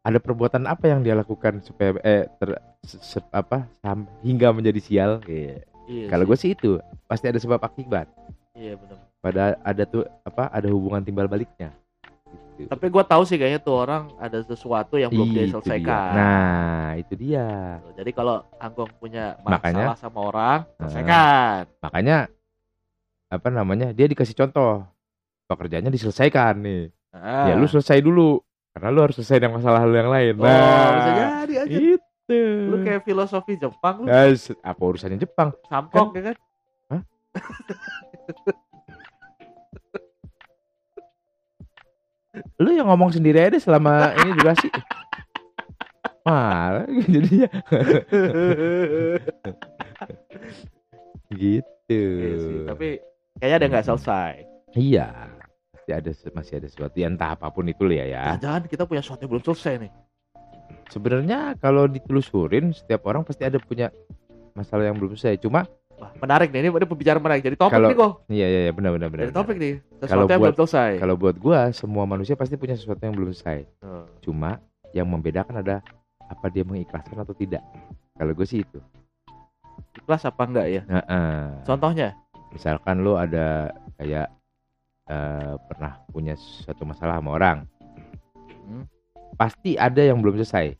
Ada 0.00 0.16
perbuatan 0.16 0.64
apa 0.64 0.86
yang 0.86 1.02
dia 1.02 1.12
lakukan 1.12 1.58
supaya 1.60 1.98
eh 2.00 2.30
ter, 2.32 2.54
se- 2.80 3.02
se- 3.18 3.30
apa 3.30 3.66
sam- 3.76 4.06
hingga 4.22 4.54
menjadi 4.54 4.78
sial? 4.78 5.12
Iya. 5.26 5.66
iya 5.84 6.06
Kalau 6.06 6.22
gue 6.24 6.38
sih 6.38 6.54
itu 6.54 6.78
pasti 7.04 7.26
ada 7.26 7.36
sebab 7.36 7.58
akibat. 7.58 8.06
iya 8.54 8.74
benar 8.74 9.02
Pada 9.18 9.42
ada 9.58 9.82
tuh 9.82 10.06
apa 10.22 10.46
ada 10.48 10.68
hubungan 10.68 11.02
timbal 11.02 11.26
baliknya. 11.26 11.74
Gitu. 12.54 12.70
tapi 12.70 12.88
gua 12.88 13.04
tahu 13.04 13.20
sih 13.22 13.36
kayaknya 13.36 13.60
tuh 13.60 13.76
orang 13.76 14.08
ada 14.16 14.40
sesuatu 14.40 14.96
yang 14.96 15.10
belum 15.10 15.28
dia 15.28 15.44
Itu 15.44 15.60
selesaikan 15.60 16.12
Nah, 16.14 16.88
itu 16.96 17.12
dia. 17.14 17.48
jadi 17.92 18.10
kalau 18.10 18.40
Anggong 18.56 18.88
punya 18.96 19.36
masalah 19.38 19.60
Makanya- 19.60 19.98
sama 19.98 20.20
orang 20.22 20.58
Heeh. 20.62 20.76
selesaikan 20.80 21.60
Makanya 21.82 22.16
apa 23.36 23.48
namanya? 23.48 23.90
Dia 23.90 24.06
dikasih 24.06 24.34
contoh. 24.34 24.84
Pekerjaannya 25.46 25.88
diselesaikan 25.88 26.54
nih. 26.58 26.82
Nah, 27.12 27.46
Ya 27.46 27.54
lu 27.54 27.64
selesai 27.64 28.00
dulu. 28.00 28.40
Karena 28.72 28.88
lu 28.90 29.00
harus 29.00 29.16
selesai 29.16 29.38
dengan 29.38 29.56
masalah 29.56 29.82
lu 29.82 29.94
yang 29.94 30.08
lain. 30.08 30.34
Oh, 30.36 30.44
bisa 30.44 31.10
Nah, 31.10 31.44
jadi 31.44 31.54
aja. 31.62 31.76
itu. 31.96 32.40
Lu 32.66 32.82
kayak 32.82 33.02
filosofi 33.02 33.54
Jepang 33.54 34.02
lu 34.02 34.06
Guys, 34.06 34.50
apa 34.58 34.82
urusannya 34.82 35.16
Jepang? 35.16 35.54
sampok 35.64 36.12
ya 36.12 36.22
kan? 36.28 36.36
Lu 42.56 42.68
yang 42.68 42.88
ngomong 42.88 43.12
sendiri 43.12 43.40
aja 43.40 43.50
deh 43.50 43.62
selama 43.62 44.12
ini 44.14 44.30
durasi. 44.36 44.68
Malah 46.20 46.84
jadinya 47.12 47.48
gitu. 51.32 52.02
Iya 52.18 52.36
sih, 52.36 52.58
tapi 52.66 52.88
kayaknya 53.38 53.56
ada 53.56 53.66
nggak 53.70 53.86
selesai. 53.86 54.32
Iya. 54.74 55.06
Pasti 55.72 55.90
ada 55.92 56.10
masih 56.34 56.54
ada 56.60 56.68
sesuatu 56.68 56.96
ya, 56.96 57.06
entah 57.08 57.30
apa 57.36 57.46
pun 57.48 57.64
itu 57.68 57.84
ya 57.88 58.04
ya. 58.04 58.36
Jangan 58.40 58.66
kita 58.66 58.84
punya 58.84 59.00
sesuatu 59.04 59.24
yang 59.24 59.32
belum 59.36 59.44
selesai 59.44 59.74
nih. 59.86 59.92
Sebenarnya 60.86 61.58
kalau 61.58 61.90
ditelusurin 61.90 62.70
setiap 62.70 63.06
orang 63.10 63.26
pasti 63.26 63.42
ada 63.42 63.58
punya 63.58 63.90
masalah 64.54 64.86
yang 64.86 64.96
belum 64.98 65.14
selesai. 65.18 65.42
Cuma 65.42 65.66
Wah, 65.96 66.12
menarik 66.20 66.52
nih. 66.52 66.60
Ini 66.60 66.68
ada 66.76 66.84
pembicaraan 66.84 67.22
menarik. 67.24 67.42
Jadi 67.42 67.56
topik 67.56 67.72
Kalau- 67.72 67.90
nih 67.90 67.96
kok. 67.96 68.12
iya 68.28 68.46
iya 68.46 68.60
iya 68.68 68.72
benar 68.76 68.90
benar 68.94 69.08
benar. 69.08 69.22
Jadi 69.24 69.32
benar. 69.32 69.40
topik 69.42 69.56
nih. 69.56 69.74
Sesuatu 69.80 70.06
Kalau 70.12 70.22
yang 70.22 70.28
buat- 70.28 70.40
belum 70.44 70.56
selesai. 70.60 70.90
Kalau 71.00 71.14
buat 71.16 71.36
gua 71.40 71.60
semua 71.72 72.04
manusia 72.04 72.34
pasti 72.36 72.54
punya 72.60 72.76
sesuatu 72.76 73.00
yang 73.00 73.16
belum 73.16 73.32
selesai. 73.32 73.64
Hmm. 73.80 74.04
Cuma 74.20 74.50
yang 74.92 75.08
membedakan 75.08 75.64
ada 75.64 75.80
apa 76.26 76.46
dia 76.52 76.62
mengikhlaskan 76.68 77.16
atau 77.16 77.32
tidak. 77.32 77.64
Kalau 78.16 78.32
gue 78.32 78.46
sih 78.48 78.60
itu. 78.64 78.80
Ikhlas 79.96 80.24
apa 80.28 80.42
enggak 80.44 80.66
ya? 80.68 80.82
Heeh. 80.84 81.64
Contohnya? 81.64 82.08
Misalkan 82.56 83.04
lu 83.04 83.14
ada 83.14 83.68
kayak 83.94 84.32
eh, 85.06 85.54
pernah 85.70 86.02
punya 86.10 86.34
suatu 86.34 86.82
masalah 86.82 87.22
sama 87.22 87.30
orang, 87.36 87.58
Hmm. 88.66 88.82
pasti 89.36 89.78
ada 89.78 90.02
yang 90.02 90.18
belum 90.18 90.34
selesai. 90.34 90.74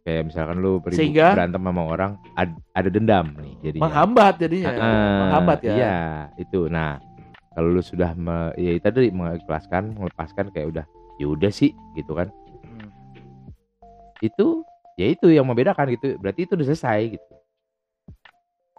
Kayak 0.00 0.22
misalkan 0.24 0.62
lu 0.62 0.80
beribu- 0.80 0.96
Sehingga? 0.96 1.36
berantem 1.36 1.60
sama 1.60 1.82
orang, 1.84 2.16
ad- 2.32 2.56
ada 2.72 2.88
dendam 2.88 3.36
nih 3.36 3.52
jadi. 3.60 3.78
Menghambat 3.82 4.34
jadinya. 4.40 4.70
Heeh, 4.72 5.18
Menghambat 5.20 5.58
ya. 5.60 5.74
Iya, 5.74 5.96
itu. 6.38 6.60
Nah, 6.70 6.96
kalau 7.52 7.68
lu 7.68 7.82
sudah 7.82 8.16
me, 8.16 8.54
ya 8.56 8.72
itu 8.72 8.86
tadi 8.86 9.10
mengikhlaskan, 9.10 9.98
melepaskan 9.98 10.48
kayak 10.48 10.72
udah, 10.72 10.84
ya 11.18 11.26
udah 11.28 11.50
sih 11.52 11.74
gitu 11.92 12.16
kan. 12.16 12.32
Hmm. 12.64 12.88
Itu 14.24 14.64
ya 14.96 15.12
itu 15.12 15.28
yang 15.28 15.44
membedakan 15.44 15.92
gitu. 15.92 16.16
Berarti 16.16 16.48
itu 16.48 16.56
udah 16.56 16.66
selesai 16.72 17.20
gitu. 17.20 17.32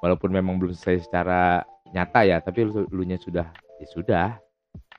Walaupun 0.02 0.34
memang 0.34 0.58
belum 0.58 0.74
selesai 0.74 1.06
secara 1.06 1.62
nyata 1.92 2.20
ya, 2.24 2.38
tapi 2.40 2.68
lu, 2.68 2.84
lu 2.90 3.04
nya 3.04 3.16
sudah 3.18 3.48
ya 3.80 3.88
sudah. 3.88 4.28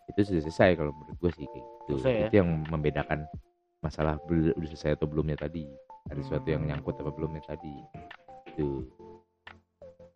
Itu 0.08 0.24
sudah 0.24 0.40
selesai 0.40 0.70
kalau 0.74 0.92
menurut 0.96 1.16
gue 1.20 1.30
sih 1.36 1.44
kayak 1.44 1.64
gitu. 1.64 1.92
Selesai 2.00 2.12
ya? 2.14 2.26
Itu 2.28 2.34
yang 2.40 2.50
membedakan 2.66 3.18
masalah 3.78 4.16
udah 4.24 4.56
selesai 4.66 4.96
atau 4.96 5.06
belumnya 5.06 5.36
tadi. 5.36 5.68
Ada 6.08 6.20
sesuatu 6.24 6.48
yang 6.48 6.64
Hmm. 6.64 6.70
nyangkut 6.72 6.96
apa 6.96 7.10
belumnya 7.12 7.44
tadi. 7.44 7.74
Itu. 8.48 8.88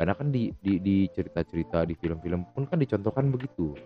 Karena 0.01 0.17
kan 0.17 0.33
di 0.33 0.49
di 0.59 0.81
di 0.81 0.97
cerita-cerita 1.13 1.85
di 1.85 1.95
film-film 1.95 2.49
pun 2.51 2.65
kan 2.65 2.81
dicontohkan 2.81 3.29
begitu. 3.29 3.77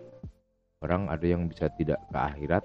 Orang 0.79 1.11
ada 1.11 1.25
yang 1.27 1.45
bisa 1.45 1.67
tidak 1.73 1.99
ke 2.07 2.17
akhirat 2.17 2.63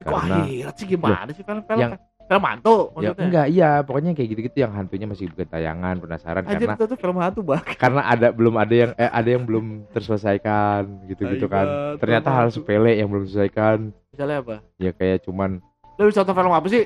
Kok 0.00 0.10
karena 0.10 0.36
akhirat 0.42 0.74
sih 0.74 0.86
gimana 0.88 1.30
sih 1.30 1.44
film-film? 1.44 1.80
yang- 1.80 1.98
film 2.24 2.40
hantu 2.42 2.88
ya 2.98 3.12
enggak 3.12 3.46
iya 3.46 3.70
pokoknya 3.80 4.12
kayak 4.12 4.28
gitu-gitu 4.30 4.56
yang 4.58 4.72
hantunya 4.72 5.04
masih 5.04 5.28
bukan 5.28 5.44
tayangan 5.44 5.94
penasaran 5.98 6.42
Anjir 6.42 6.64
karena 6.64 6.74
itu 6.74 6.84
tuh 6.86 6.96
film 6.96 7.16
hantu 7.16 7.40
bang. 7.42 7.60
karena 7.76 8.00
ada 8.02 8.28
belum 8.30 8.54
ada 8.56 8.74
yang 8.74 8.90
eh, 8.94 9.10
ada 9.10 9.28
yang 9.28 9.44
belum 9.44 9.64
terselesaikan 9.92 11.04
gitu-gitu 11.06 11.46
kan 11.46 11.66
ternyata 11.96 12.32
hal 12.32 12.48
sepele 12.48 12.96
yang 12.96 13.06
belum 13.06 13.24
diselesaikan 13.24 13.92
Misalnya 14.10 14.36
apa? 14.40 14.56
ya 14.76 14.90
kayak 14.90 15.22
cuman 15.22 15.60
Lu 15.94 16.08
contoh 16.08 16.32
film 16.32 16.50
apa 16.50 16.66
sih? 16.66 16.84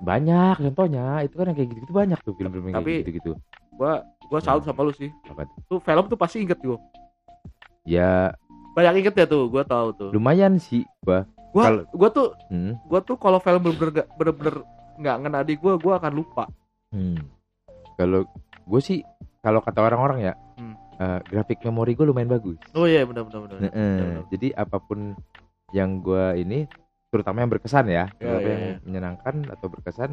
banyak 0.00 0.56
contohnya 0.62 1.20
itu 1.20 1.34
kan 1.34 1.44
yang 1.46 1.56
kayak 1.56 1.68
gitu-gitu 1.70 1.92
banyak 1.92 2.18
tuh 2.22 2.32
film-film 2.32 2.64
yang 2.66 2.74
kayak 2.76 3.02
gitu-gitu 3.02 3.32
Gua 3.74 4.00
gua 4.24 4.38
salut 4.38 4.62
sama 4.62 4.80
lu 4.80 4.92
sih. 4.92 5.10
apa 5.26 5.42
tuh? 5.44 5.58
Tuh 5.68 5.78
film 5.80 6.04
tuh 6.06 6.14
pasti 6.14 6.38
inget 6.38 6.56
gua. 6.58 6.78
ya 7.84 8.30
Banyak 8.72 8.94
inget 9.00 9.14
ya 9.14 9.24
tuh, 9.24 9.46
gua 9.46 9.62
tahu 9.62 9.90
tuh. 9.92 10.10
lumayan 10.10 10.56
sih 10.56 10.86
gua 11.00 11.26
Gua 11.54 11.62
kalau- 11.64 11.86
gua 11.88 12.08
tuh 12.10 12.28
hmm, 12.48 12.72
gua 12.84 13.00
tuh 13.00 13.16
kalau 13.16 13.38
film 13.38 13.62
bener-bener 13.62 13.90
nggak- 13.94 14.10
bener-bener 14.12 14.54
nggak 14.96 15.16
ngena 15.16 15.40
di 15.40 15.54
gua, 15.54 15.72
gua 15.76 15.94
akan 15.96 16.12
lupa. 16.12 16.44
hmm. 16.90 17.18
kalau 17.94 18.26
gue 18.64 18.80
sih 18.80 19.06
kalau 19.38 19.60
kata 19.60 19.78
orang-orang 19.80 20.18
ya 20.24 20.34
Hmm. 20.54 20.74
eh, 20.94 21.20
grafik 21.24 21.62
memori 21.62 21.92
gue 21.92 22.02
lumayan 22.02 22.26
bagus 22.28 22.58
Oh 22.72 22.84
iya 22.84 23.02
benar 23.02 23.22
benar 23.24 23.40
benar. 23.44 23.58
Heeh. 23.64 23.94
benar. 23.96 24.22
Jadi 24.28 24.48
apa 24.52 24.76
pun 24.78 25.14
yang 25.70 25.98
gua 26.00 26.34
ini, 26.34 26.66
terutama 27.08 27.38
yang 27.38 27.50
berkesan 27.50 27.86
ya, 27.86 28.10
Ya, 28.10 28.14
terutama 28.16 28.40
ya, 28.40 28.50
yang 28.50 28.62
ya. 28.64 28.76
menyenangkan 28.80 29.34
atau 29.48 29.66
berkesan, 29.68 30.10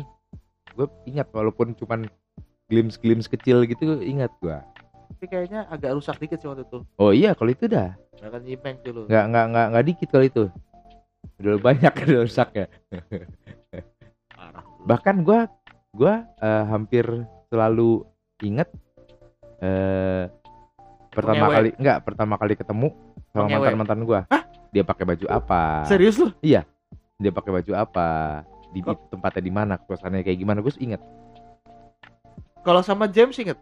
gue 0.71 0.85
ingat 1.05 1.29
walaupun 1.31 1.73
cuman 1.75 2.05
glimpse-glimpse 2.67 3.25
kecil 3.27 3.61
gitu, 3.63 3.97
ingat 3.99 4.29
gua. 4.37 4.61
Tapi 5.11 5.25
kayaknya 5.27 5.65
agak 5.67 5.93
rusak 5.93 6.17
dikit 6.17 6.37
sih 6.37 6.47
waktu 6.47 6.63
itu. 6.63 6.81
Oh 6.95 7.09
iya, 7.11 7.33
kalau 7.33 7.49
itu 7.49 7.65
dah, 7.65 7.93
Nggak 8.15 8.25
akan 8.27 8.41
nyimeng 8.41 8.75
tuh 8.79 8.91
lu. 8.91 9.01
nggak 9.05 9.23
nggak 9.27 9.45
nggak 9.47 9.65
nggak 9.69 9.85
dikit 9.87 10.07
kalau 10.07 10.25
itu, 10.27 10.43
udah 11.41 11.57
banyak 11.59 11.93
udah 12.05 12.21
rusaknya. 12.23 12.65
Parah. 14.31 14.63
Bahkan 14.85 15.25
gua 15.25 15.49
gua 15.91 16.23
eh, 16.39 16.63
hampir 16.69 17.05
selalu 17.51 18.05
ingat 18.41 18.69
eh 19.61 20.25
pertama 21.11 21.51
Mengewe. 21.51 21.55
kali 21.57 21.69
nggak 21.75 21.97
pertama 22.07 22.33
kali 22.39 22.53
ketemu 22.55 22.87
sama 23.35 23.47
mantan 23.51 23.77
mantan 23.77 24.01
gua, 24.07 24.23
dia 24.71 24.83
pakai 24.85 25.03
baju 25.03 25.25
apa? 25.27 25.83
Serius 25.85 26.15
lu? 26.17 26.31
dia 27.21 27.29
pakai 27.29 27.51
baju 27.61 27.71
apa? 27.77 28.41
Di 28.73 28.81
Kok- 28.81 28.97
di 28.97 29.07
tempatnya 29.13 29.41
di 29.43 29.53
mana? 29.53 29.73
Suasananya 29.85 30.25
kayak 30.25 30.39
gimana? 30.41 30.63
Gue 30.63 30.73
inget. 30.81 30.97
Kalau 32.65 32.81
sama 32.81 33.05
James 33.05 33.37
inget? 33.37 33.59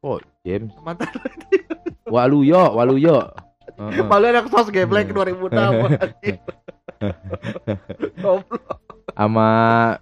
Oh 0.00 0.16
James. 0.46 0.72
Mantan 0.80 1.08
Waluyo 2.08 2.72
Waluyo 2.76 3.28
Heeh. 3.74 4.02
Malu 4.02 4.26
anak 4.26 4.46
sos 4.46 4.68
geblek 4.68 5.08
Hmm. 5.08 5.16
2006 5.16 5.52
anjing. 5.96 6.38
Goblok. 8.16 8.80
sama 9.12 9.50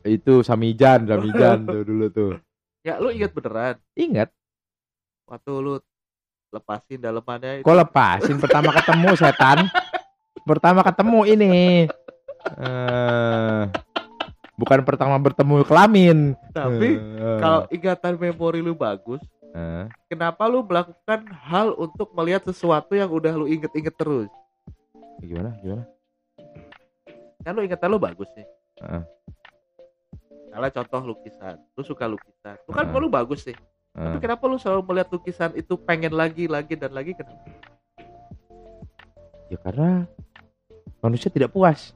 itu 0.02 0.40
Samijan 0.40 1.04
Samijan 1.04 1.64
tuh 1.64 1.82
dulu 1.82 2.06
tuh 2.08 2.32
Ya 2.80 2.96
lu 2.96 3.10
inget 3.10 3.30
beneran 3.30 3.76
inget 3.92 4.30
waktu 5.24 5.52
lu 5.52 5.74
lepasin 6.48 6.98
dalemannya 6.98 7.60
itu. 7.60 7.64
kok 7.64 7.74
lepasin 7.74 8.36
pertama 8.38 8.70
ketemu 8.72 9.10
setan 9.14 9.58
pertama 10.42 10.80
ketemu 10.82 11.20
ini 11.26 11.52
eh 12.54 13.62
bukan 14.54 14.80
pertama 14.82 15.16
bertemu 15.16 15.62
kelamin 15.62 16.18
Tapi 16.50 16.88
Eh, 16.96 17.38
kalau 17.38 17.66
ingatan 17.68 18.14
memori 18.16 18.60
lu 18.60 18.72
bagus, 18.72 19.20
eh. 19.52 19.86
kenapa 20.08 20.42
lu 20.48 20.64
melakukan 20.64 21.28
hal 21.44 21.76
untuk 21.76 22.10
melihat 22.16 22.42
sesuatu 22.48 22.96
yang 22.96 23.08
udah 23.12 23.32
lu 23.36 23.46
inget-inget 23.48 23.94
terus? 23.96 24.30
gimana 25.22 25.54
gimana 25.62 25.84
Kan 27.42 27.58
lu 27.58 27.66
ingatan 27.66 27.90
lu 27.90 27.98
bagus 27.98 28.30
nih. 28.38 28.46
Misalnya 30.46 30.70
contoh 30.78 31.10
lukisan, 31.10 31.58
lu 31.74 31.82
suka 31.82 32.06
lukisan. 32.06 32.54
Lu 32.54 32.70
kan 32.70 32.86
Heeh. 32.86 33.02
lu 33.02 33.10
bagus 33.10 33.42
nih. 33.42 33.58
Eh. 33.58 33.98
Tapi 33.98 34.18
kenapa 34.22 34.46
lu 34.46 34.62
selalu 34.62 34.86
melihat 34.86 35.10
lukisan 35.10 35.50
itu 35.58 35.74
pengen 35.74 36.14
lagi, 36.14 36.46
lagi 36.46 36.78
dan 36.78 36.94
lagi 36.94 37.18
kenapa? 37.18 37.42
ya 39.52 39.58
karena 39.60 40.08
manusia 41.04 41.28
tidak 41.28 41.52
puas 41.52 41.92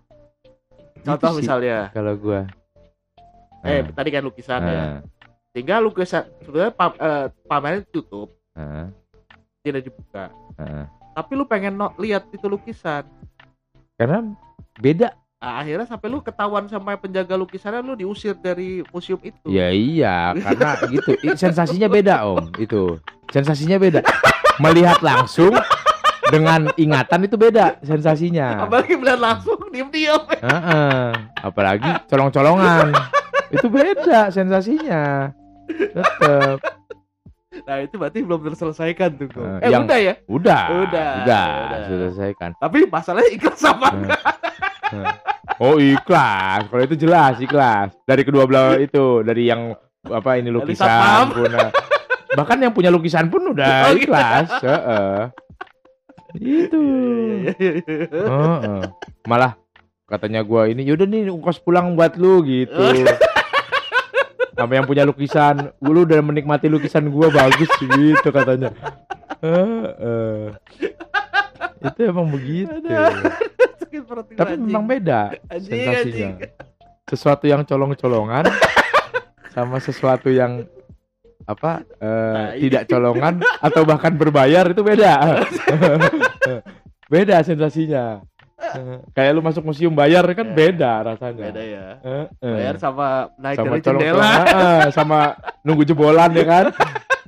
Contoh 1.01 1.39
Gitu 1.39 1.41
sih, 1.41 1.43
misalnya, 1.49 1.89
kalau 1.97 2.13
gua 2.21 2.45
eh 3.65 3.81
Eh, 3.81 3.91
tadi 3.97 4.09
kan 4.13 4.23
lukisan 4.23 4.61
ya. 4.63 4.85
Eh, 5.57 5.59
Tinggal 5.59 5.81
lukisan 5.81 6.29
sebenarnya 6.43 6.69
pam, 6.71 6.93
eh, 6.93 7.27
pameran 7.49 7.81
tutup, 7.89 8.29
eh, 8.53 8.93
tidak 9.63 9.83
dibuka. 9.83 10.29
eh. 10.59 10.85
Tapi 11.11 11.33
lu 11.33 11.49
pengen 11.49 11.73
no, 11.73 11.97
lihat 11.97 12.29
itu 12.29 12.45
lukisan. 12.45 13.09
karena 13.97 14.21
beda 14.77 15.17
Nah, 15.37 15.61
akhirnya 15.61 15.87
sampai 15.87 16.09
lu 16.09 16.21
ketahuan 16.21 16.65
sama 16.67 16.97
penjaga 16.97 17.33
lukisannya 17.33 17.81
lu 17.81 17.95
diusir 17.95 18.35
dari 18.35 18.85
museum 18.89 19.21
itu. 19.23 19.47
ya 19.47 19.69
iya 19.69 20.33
karena 20.35 20.75
gitu 20.93 21.13
sensasinya 21.33 21.87
beda 21.87 22.25
om 22.25 22.51
itu 22.57 22.99
sensasinya 23.29 23.77
beda 23.77 24.01
melihat 24.59 24.99
langsung 25.01 25.53
dengan 26.27 26.67
ingatan 26.75 27.25
itu 27.25 27.37
beda 27.39 27.79
sensasinya 27.81 28.65
Apalagi 28.65 28.97
melihat 28.97 29.21
langsung 29.23 29.61
diem-diem. 29.71 30.19
Heeh. 30.41 31.05
apalagi 31.39 31.91
colong-colongan 32.09 32.97
itu 33.55 33.71
beda 33.71 34.29
sensasinya 34.29 35.31
tetep 35.69 36.59
Nah, 37.59 37.81
itu 37.81 37.97
berarti 37.97 38.21
belum 38.21 38.45
terselesaikan 38.45 39.17
tuh. 39.17 39.27
Ko. 39.29 39.41
Eh, 39.41 39.65
eh, 39.65 39.71
yang- 39.73 39.89
udah 39.89 39.99
ya. 39.99 40.15
udah 40.23 40.63
Udah, 40.79 41.11
udah, 41.19 41.47
udah. 41.49 41.79
selesaikan 41.89 42.51
Tapi 42.55 42.85
masalahnya 42.87 43.33
ikhlas 43.33 43.59
sama 43.59 43.89
Nah. 44.87 45.09
oh 45.57 45.75
ikhlas 45.77 46.69
kalau 46.69 46.83
itu 46.85 46.95
jelas 46.97 47.35
ikhlas 47.39 47.91
dari 48.03 48.23
kedua 48.23 48.45
belah 48.45 48.77
itu 48.77 49.21
dari 49.21 49.49
yang 49.49 49.75
apa 50.05 50.37
ini 50.37 50.47
lukisan 50.49 50.87
pun 51.29 51.49
eh, 51.49 51.71
bahkan 52.31 52.55
yang 52.57 52.71
punya 52.71 52.87
lukisan 52.89 53.27
pun 53.27 53.51
udah 53.51 53.89
Oh, 53.89 53.91
gitu. 53.91 54.07
ikhlas 54.07 54.47
heeh. 54.61 55.19
itu 56.37 56.83
Iya, 57.41 57.53
iya, 57.57 57.73
iya, 57.73 57.97
iya. 58.05 58.07
Heeh. 58.07 58.81
malah 59.25 59.59
katanya 60.05 60.41
gua 60.41 60.69
ini 60.69 60.85
yaudah 60.85 61.03
nih 61.05 61.27
ongkos 61.29 61.59
pulang 61.59 61.95
buat 61.95 62.15
lu 62.15 62.45
gitu 62.45 62.79
sama 64.57 64.73
yang 64.73 64.85
punya 64.85 65.05
lukisan 65.05 65.71
lu 65.79 66.03
udah 66.03 66.19
menikmati 66.19 66.67
lukisan 66.67 67.07
gua 67.07 67.29
bagus 67.29 67.69
gitu 67.77 68.29
katanya 68.31 68.73
Eh, 69.37 69.85
eh. 70.01 70.45
itu 71.83 72.01
emang 72.03 72.27
begitu 72.27 72.73
tapi 74.33 74.53
anjing. 74.55 74.65
memang 74.65 74.85
beda 74.85 75.37
Anjing, 75.47 75.85
sensasinya 75.85 76.01
anjing. 76.01 76.33
sesuatu 77.05 77.45
yang 77.45 77.63
colong-colongan 77.63 78.45
sama 79.51 79.77
sesuatu 79.79 80.29
yang 80.29 80.65
apa 81.45 81.85
Tai. 81.97 82.59
tidak 82.59 82.89
colongan 82.89 83.35
atau 83.61 83.85
bahkan 83.85 84.13
berbayar 84.13 84.67
itu 84.67 84.83
beda 84.83 85.13
beda 87.13 87.37
sensasinya 87.41 88.25
kayak 89.17 89.33
lu 89.33 89.41
masuk 89.41 89.63
museum 89.63 89.93
bayar 89.93 90.25
kan 90.29 90.47
Ya. 90.47 90.55
beda 90.55 90.93
rasanya 91.05 91.45
Beda 91.49 91.63
ya. 91.63 91.87
Eh, 92.01 92.27
eh. 92.41 92.55
Bayar 92.57 92.77
sama 92.77 93.07
naik 93.37 93.57
sama 93.57 93.69
dari 93.71 93.83
jendela. 93.83 94.31
eh, 94.61 94.85
sama 94.91 95.19
nunggu 95.61 95.85
jebolan 95.85 96.33
ya 96.33 96.45
kan 96.45 96.67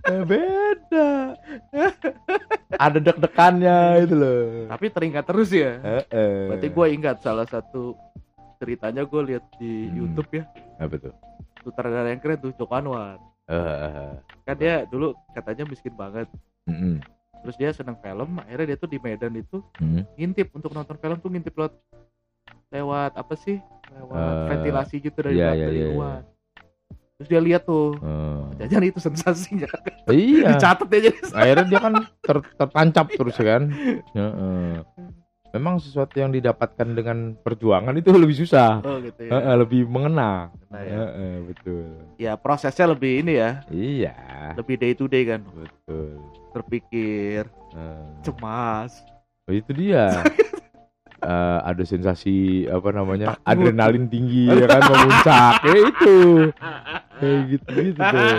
Eh, 0.08 0.24
beda 0.24 1.36
ada 2.74 2.96
deg-degannya 2.98 3.78
itu 4.00 4.14
loh 4.14 4.40
Tapi 4.66 4.86
teringat 4.88 5.24
terus 5.24 5.52
ya. 5.52 5.76
Eh, 5.76 6.04
eh. 6.08 6.40
Berarti 6.48 6.68
gue 6.68 6.86
ingat 6.90 7.16
salah 7.20 7.44
satu 7.44 7.92
ceritanya 8.56 9.04
gue 9.04 9.20
lihat 9.26 9.44
di 9.56 9.86
Hmm. 9.86 9.94
YouTube 9.94 10.30
ya. 10.32 10.44
apa 10.78 10.96
tuh 10.96 11.14
Sutradara 11.60 12.08
yang 12.08 12.18
keren 12.18 12.38
tuh 12.38 12.54
Joko 12.54 12.72
Anwar. 12.72 13.20
Eh, 13.44 13.52
eh, 13.52 13.90
eh. 13.90 14.12
Kan 14.42 14.56
dia 14.56 14.86
dulu 14.86 15.12
katanya 15.30 15.66
miskin 15.66 15.92
banget. 15.92 16.24
Mm-mm. 16.64 17.04
Terus 17.38 17.54
dia 17.56 17.70
seneng 17.70 17.96
film, 17.96 18.38
akhirnya 18.38 18.66
dia 18.68 18.78
tuh 18.78 18.86
di 18.86 18.98
Medan 18.98 19.32
itu 19.32 19.62
Mm. 19.78 20.02
ngintip 20.14 20.48
untuk 20.52 20.70
nonton 20.70 20.96
film 20.96 21.16
tuh 21.16 21.28
ngintip 21.28 21.54
lewat 21.54 21.72
lewat 22.68 23.12
apa 23.14 23.34
sih? 23.34 23.56
Lewat 23.88 24.18
Eh, 24.18 24.46
ventilasi 24.50 24.94
gitu 25.00 25.18
dari 25.18 25.34
iya, 25.34 25.52
belakang 25.52 25.58
iya, 25.58 25.66
dari 25.66 25.78
iya, 25.80 25.88
luar. 25.90 26.20
Terus 27.18 27.28
dia 27.28 27.40
lihat 27.40 27.62
tuh, 27.64 27.98
Eh. 27.98 28.42
jajan 28.60 28.84
itu 28.84 29.00
sensasinya. 29.00 29.66
iya 30.08 30.48
Dicatat 30.54 30.88
ya 30.88 30.98
jadi. 31.08 31.18
akhirnya 31.32 31.66
dia 31.66 31.80
kan 31.80 31.94
ter- 32.20 32.48
tertancap 32.54 33.06
terus 33.18 33.34
ya 33.34 33.46
kan 33.48 33.62
Heeh. 34.12 34.74
Memang 35.58 35.82
sesuatu 35.82 36.14
yang 36.22 36.30
didapatkan 36.30 36.86
dengan 36.94 37.34
perjuangan 37.34 37.92
itu 37.98 38.14
lebih 38.14 38.38
susah. 38.38 38.78
Oh 38.86 39.02
gitu 39.02 39.26
ya. 39.26 39.30
Heeh, 39.34 39.54
lebih 39.58 39.90
mengena. 39.90 40.54
Nah, 40.70 40.82
ya. 40.86 40.96
Heeh, 41.02 41.34
betul. 41.50 41.86
Ya 42.14 42.32
prosesnya 42.38 42.86
lebih 42.94 43.26
ini 43.26 43.34
ya, 43.36 43.50
iya. 43.68 44.14
Lebih 44.54 44.74
day 44.78 44.92
to 44.94 45.10
day 45.10 45.26
kan. 45.26 45.42
betul. 45.42 46.22
Terpikir, 46.54 47.50
cemas. 48.22 49.02
Oh, 49.50 49.52
itu 49.52 49.74
dia. 49.74 50.08
Eh, 51.18 51.58
ada 51.66 51.82
sensasi 51.82 52.62
apa 52.70 52.94
namanya 52.94 53.34
Takut. 53.34 53.42
adrenalin 53.50 54.06
tinggi 54.06 54.46
ya 54.54 54.70
kan 54.70 54.86
memuncak. 54.86 55.52
Ya 55.66 55.76
itu. 55.90 56.18
Kayak 57.18 57.38
gitu 57.50 57.70
gitu 57.90 58.00
tuh. 58.06 58.30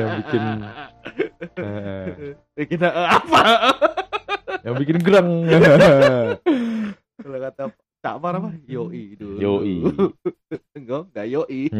Yang 0.00 0.10
bikin 0.24 0.42
eh, 1.60 2.04
bikin 2.56 2.80
eh, 2.80 3.04
apa? 3.04 3.40
Yang 4.62 4.74
bikin 4.76 4.98
gereng 5.00 5.28
Kalau 7.20 7.38
kata 7.38 7.62
Mar 8.16 8.32
apa? 8.32 8.48
Yoi 8.64 9.12
dulu. 9.12 9.36
Yoi. 9.36 9.84
Enggak, 10.78 11.12
enggak 11.12 11.26
yoi. 11.28 11.62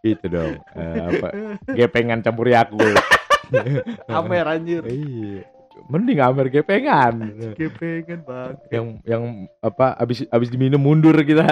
itu 0.00 0.26
dong 0.32 0.56
eh, 0.72 0.96
apa 0.96 1.28
gepengan 1.68 2.24
campur 2.24 2.48
yakult 2.48 2.96
Amer 4.08 4.48
anjir. 4.48 4.80
iya 4.88 5.44
mending 5.92 6.24
amer 6.24 6.48
gepengan 6.48 7.20
Kepengen 7.52 8.24
bang. 8.24 8.56
yang 8.72 8.86
yang 9.04 9.22
apa 9.60 9.92
abis 10.00 10.24
abis 10.32 10.48
diminum 10.48 10.80
mundur 10.80 11.12
kita 11.20 11.44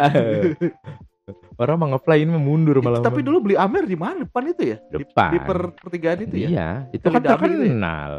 orang 1.60 1.76
mah 1.76 1.88
ngefly 1.92 2.24
ini 2.24 2.32
mah 2.32 2.40
mundur 2.40 2.80
malah 2.80 3.04
Tapi 3.04 3.20
dulu 3.20 3.44
beli 3.44 3.56
Amer 3.60 3.84
di 3.84 3.98
mana? 4.00 4.24
Depan 4.24 4.48
itu 4.48 4.62
ya? 4.64 4.76
Di- 4.88 5.04
Depan. 5.04 5.28
Di, 5.28 5.38
per 5.44 5.58
pertigaan 5.76 6.18
itu 6.24 6.34
ya? 6.40 6.48
iya 6.48 6.68
itu 6.88 7.04
kan 7.04 7.20
di 7.20 7.28
ya? 7.28 7.32
terkenal 7.36 8.12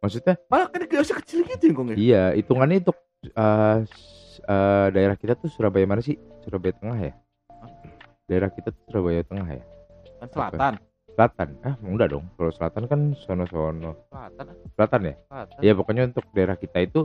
maksudnya? 0.00 0.34
Malah 0.48 0.68
kan 0.68 0.82
kiosnya 0.84 1.16
kecil 1.20 1.38
gitu 1.44 1.64
ya, 1.64 1.72
Gong 1.72 1.88
ya? 1.92 1.96
iya 1.96 2.22
hitungannya 2.32 2.80
itu 2.80 2.92
eh, 3.28 3.76
s- 3.84 4.40
eh, 4.42 4.86
daerah 4.90 5.14
kita 5.14 5.36
tuh 5.36 5.48
Surabaya 5.48 5.84
mana 5.84 6.00
sih? 6.00 6.16
Surabaya 6.42 6.72
Tengah 6.74 6.98
ya? 6.98 7.12
Daerah 8.26 8.50
kita 8.50 8.72
tuh 8.72 8.82
Surabaya 8.88 9.22
Tengah 9.22 9.48
ya? 9.50 9.62
Kan 10.18 10.28
selatan. 10.32 10.74
Selatan? 11.10 11.48
Ah 11.60 11.74
enggak 11.82 12.08
dong. 12.10 12.24
Kalau 12.34 12.52
Selatan 12.54 12.82
kan 12.86 13.00
sono-sono. 13.14 13.92
Selatan, 14.08 14.44
ah, 14.48 14.56
Selatan 14.72 15.00
ya? 15.04 15.14
Selatan. 15.28 15.58
ya 15.60 15.72
pokoknya 15.74 16.02
untuk 16.08 16.24
daerah 16.32 16.56
kita 16.56 16.78
itu 16.80 17.00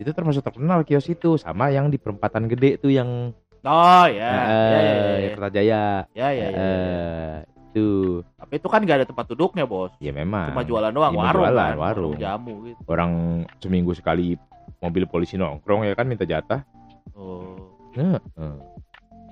itu 0.00 0.10
termasuk 0.12 0.40
terkenal 0.40 0.80
kios 0.80 1.04
itu 1.08 1.36
sama 1.36 1.68
yang 1.68 1.92
di 1.92 2.00
perempatan 2.00 2.48
gede 2.48 2.80
tuh 2.80 2.88
yang 2.88 3.34
Oh 3.60 4.06
ya. 4.08 4.24
eh, 4.32 4.72
ya, 4.72 4.78
ya, 4.80 4.94
ya, 4.96 5.16
yang 5.20 5.32
Kertajaya. 5.36 5.82
Ya, 6.16 6.28
ya, 6.32 6.46
ya, 6.48 6.48
ya. 6.48 7.44
Itu 7.70 7.86
Tapi 8.34 8.52
itu 8.56 8.66
kan 8.66 8.80
nggak 8.80 8.98
ada 8.98 9.06
tempat 9.06 9.24
duduknya 9.28 9.62
bos. 9.62 9.94
ya 9.96 10.10
memang 10.10 10.50
Cuma 10.50 10.62
jualan 10.62 10.90
doang, 10.90 11.12
Cuma 11.12 11.22
warung 11.24 11.44
jualan, 11.44 11.70
kan. 11.70 11.76
warung. 11.78 12.12
jamu 12.16 12.52
gitu. 12.64 12.80
orang 12.84 13.12
seminggu 13.56 13.92
sekali 13.92 14.34
mobil 14.78 15.04
polisi 15.04 15.34
nongkrong 15.34 15.82
ya 15.82 15.94
kan 15.94 16.04
minta 16.04 16.24
jatah 16.24 16.66
Oh. 17.12 17.76
Heeh. 17.92 18.54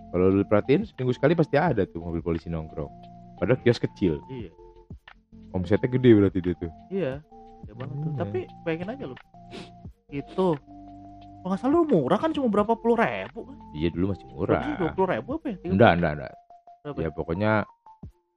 kalau 0.09 0.27
lu 0.31 0.43
perhatiin 0.43 0.85
seminggu 0.85 1.11
sekali 1.11 1.33
pasti 1.33 1.55
ada 1.55 1.83
tuh 1.85 2.01
mobil 2.01 2.21
polisi 2.21 2.47
nongkrong 2.47 2.91
padahal 3.37 3.59
kios 3.59 3.77
kecil 3.77 4.21
Iya. 4.29 4.51
omsetnya 5.51 5.89
gede 5.89 6.11
berarti 6.13 6.39
dia 6.39 6.55
tuh 6.55 6.73
Iya. 6.89 7.13
Ya 7.61 7.73
banget 7.75 7.97
tuh. 7.97 8.09
Iya. 8.09 8.19
Tapi 8.19 8.39
bayangin 8.63 8.89
aja 8.89 9.05
lu. 9.05 9.17
Itu 10.09 10.47
kalau 11.39 11.49
nggak 11.49 11.61
salah 11.61 11.73
lu 11.73 11.87
murah 11.87 12.19
kan 12.19 12.31
cuma 12.31 12.47
berapa 12.47 12.75
puluh 12.75 12.95
ribu 12.95 13.41
kan? 13.45 13.57
iya 13.73 13.89
dulu 13.89 14.11
masih 14.11 14.27
murah 14.29 14.63
Dua 14.77 14.91
puluh 14.93 15.09
ribu 15.09 15.31
apa 15.35 15.47
ya? 15.49 15.57
enggak 15.65 15.91
enggak 15.95 16.13
enggak 16.15 16.33
Berapa? 16.79 16.99
ya 16.99 17.09
pokoknya 17.11 17.51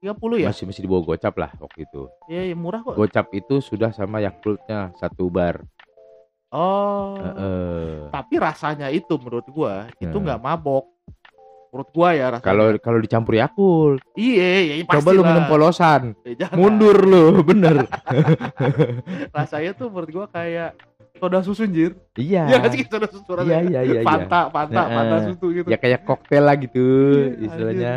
Tiga 0.01 0.17
puluh 0.17 0.35
ya? 0.35 0.49
masih 0.49 0.65
masih 0.65 0.81
di 0.81 0.89
bawah 0.89 1.05
gocap 1.07 1.37
lah 1.37 1.53
waktu 1.55 1.85
itu 1.85 2.09
Iya, 2.25 2.41
ya, 2.49 2.55
murah 2.57 2.81
kok. 2.81 2.97
gocap 2.97 3.29
itu 3.31 3.61
sudah 3.61 3.93
sama 3.93 4.17
Yakultnya 4.19 4.89
satu 4.97 5.29
bar 5.29 5.61
Oh. 6.49 7.15
Heeh. 7.15 8.11
Tapi 8.11 8.35
rasanya 8.35 8.89
itu 8.89 9.15
menurut 9.15 9.47
gua 9.47 9.87
itu 9.95 10.11
Hmm. 10.11 10.19
nggak 10.19 10.35
mabok. 10.37 10.83
Menurut 11.71 11.89
gua 11.91 12.09
ya 12.11 12.27
rasanya. 12.27 12.43
kalau 12.43 12.65
kalau 12.75 12.99
dicampur 12.99 13.33
Yakult 13.33 14.03
iya, 14.13 14.75
ya, 14.75 14.83
coba 14.83 15.09
lu 15.11 15.21
minum 15.21 15.45
polosan 15.45 16.11
jangan. 16.35 16.57
mundur 16.57 16.97
lu 16.99 17.23
bener 17.47 17.87
Rasanya 19.31 19.71
tuh 19.73 19.87
menurut 19.87 20.11
gua 20.11 20.25
kayak 20.27 20.75
soda 21.15 21.39
susu 21.39 21.63
anjir. 21.63 21.93
iya 22.15 22.49
Iya 22.49 22.67
sih 22.67 22.83
soda 22.83 23.07
susu 23.07 23.31
iya 23.39 23.63
rasanya. 23.63 23.63
iya 23.69 23.81
iya 23.85 23.99
iya. 24.01 24.03
Fanta, 24.03 24.39
Fanta, 24.49 24.81
Heeh. 24.81 24.95
Fanta 24.97 25.17
susu 25.23 25.45
gitu. 25.53 25.67
ya 25.69 25.77
kayak 25.77 26.03
koktail 26.03 26.43
lah 26.43 26.55
gitu 26.57 26.83
Iya, 26.83 27.29
istilahnya 27.39 27.93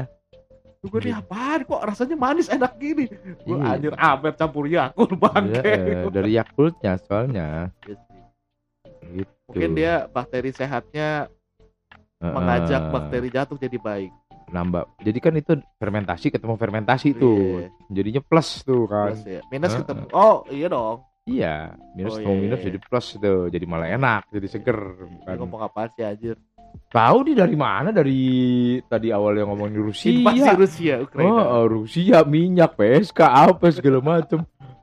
Gue 0.85 1.01
nih 1.01 1.14
apaan 1.14 1.64
kok 1.64 1.81
rasanya 1.81 2.12
manis 2.14 2.47
enak 2.47 2.77
gini. 2.77 3.09
Gue 3.40 3.57
Iya. 3.57 3.73
anjir 3.73 3.92
amer 3.94 4.33
campur 4.35 4.64
Yakult 4.64 5.16
bangke. 5.23 5.64
Iya, 5.64 6.09
dari 6.09 6.31
Yakultnya 6.35 6.92
soalnya 7.01 7.49
Iya 7.83 7.97
gitu 9.14 9.33
Mungkin 9.47 9.70
dia 9.75 9.94
bakteri 10.07 10.49
sehatnya 10.51 11.29
mengajak 12.18 12.83
Heeh. 12.83 12.92
bakteri 12.92 13.29
jatuh 13.29 13.57
jadi 13.57 13.77
baik. 13.79 14.12
nambah 14.47 14.85
jadi 14.99 15.18
kan 15.18 15.35
itu 15.35 15.53
fermentasi 15.75 16.29
ketemu 16.29 16.55
fermentasi 16.55 17.09
tuh 17.12 17.59
Iya. 17.59 17.68
jadinya 17.90 18.23
plus 18.23 18.61
tuh 18.61 18.85
kan 18.85 19.11
Plus 19.11 19.25
ya. 19.27 19.40
Minus 19.47 19.73
Heeh. 19.73 19.81
ketemu. 19.83 20.05
Oh 20.11 20.37
iya 20.49 20.66
dong. 20.68 20.97
iya 21.25 21.55
minus 21.90 22.12
Oh, 22.12 22.16
ketemu 22.18 22.29
iya, 22.31 22.42
minus 22.42 22.59
iya. 22.59 22.66
jadi 22.66 22.79
plus 22.81 23.07
tuh 23.14 23.40
jadi 23.49 23.64
malah 23.64 23.88
enak 23.90 24.23
jadi 24.31 24.47
seger 24.47 24.79
Ini 25.01 25.25
kan 25.25 25.37
ngomong 25.38 25.61
apaan 25.61 25.88
sih 25.90 26.05
anjir? 26.05 26.37
Tahu 26.89 27.17
nih 27.25 27.35
dari 27.37 27.55
mana 27.55 27.89
dari 27.89 28.19
tadi 28.85 29.09
awal 29.09 29.33
yang 29.35 29.49
ngomongin 29.49 29.81
Rusia 29.81 30.09
Invasi 30.09 30.49
Rusia 30.55 30.93
Ukraina. 31.01 31.29
oh, 31.29 31.43
oh, 31.57 31.65
Rusia 31.67 32.17
minyak 32.23 32.75
PSK 32.75 33.19
apa 33.21 33.69
segala 33.69 33.99
macem 34.01 34.41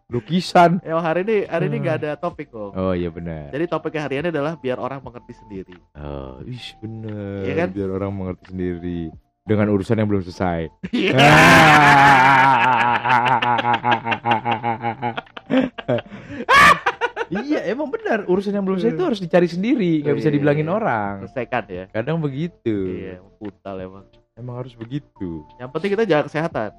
lukisan 0.08 0.77
Ya 0.82 0.97
hari 0.97 1.21
ini 1.23 1.36
hari 1.45 1.65
ini 1.65 1.73
Hmm. 1.73 1.82
nggak 1.82 1.95
ada 1.97 2.10
topik 2.15 2.47
kok. 2.47 2.69
oh 2.71 2.91
iya 2.91 3.08
benar 3.08 3.47
Jadi 3.49 3.63
topiknya 3.65 3.99
hari 4.04 4.13
ini 4.17 4.27
adalah 4.30 4.54
biar 4.56 4.75
orang 4.75 4.99
mengerti 4.99 5.34
sendiri. 5.34 5.73
oh 5.93 6.38
ish 6.43 6.73
bener 6.77 7.41
Iya 7.41 7.54
kan? 7.58 7.67
biar 7.71 7.89
orang 7.89 8.12
mengerti 8.12 8.43
sendiri 8.49 8.99
dengan 9.41 9.65
urusan 9.69 9.95
yang 9.95 10.06
belum 10.06 10.21
selesai 10.21 10.67
Iya. 10.91 11.15
iya 17.33 17.59
emang 17.71 17.87
benar 17.87 18.23
urusan 18.25 18.51
yang 18.51 18.61
belum 18.61 18.77
selesai 18.77 18.93
itu 18.93 19.03
harus 19.03 19.19
dicari 19.19 19.47
sendiri 19.47 19.91
nggak 20.01 20.15
bisa 20.15 20.27
Iya. 20.27 20.35
dibilangin 20.35 20.67
orang 20.67 21.13
Selesaikan 21.23 21.63
ya. 21.65 21.83
kadang 21.89 22.17
begitu 22.17 22.75
Iya, 22.91 23.15
brutal 23.35 23.75
emang. 23.79 24.05
emang 24.33 24.55
harus 24.57 24.73
begitu 24.73 25.47
Yang 25.55 25.69
penting 25.71 25.89
kita 25.91 26.03
jaga 26.05 26.23
kesehatan. 26.27 26.69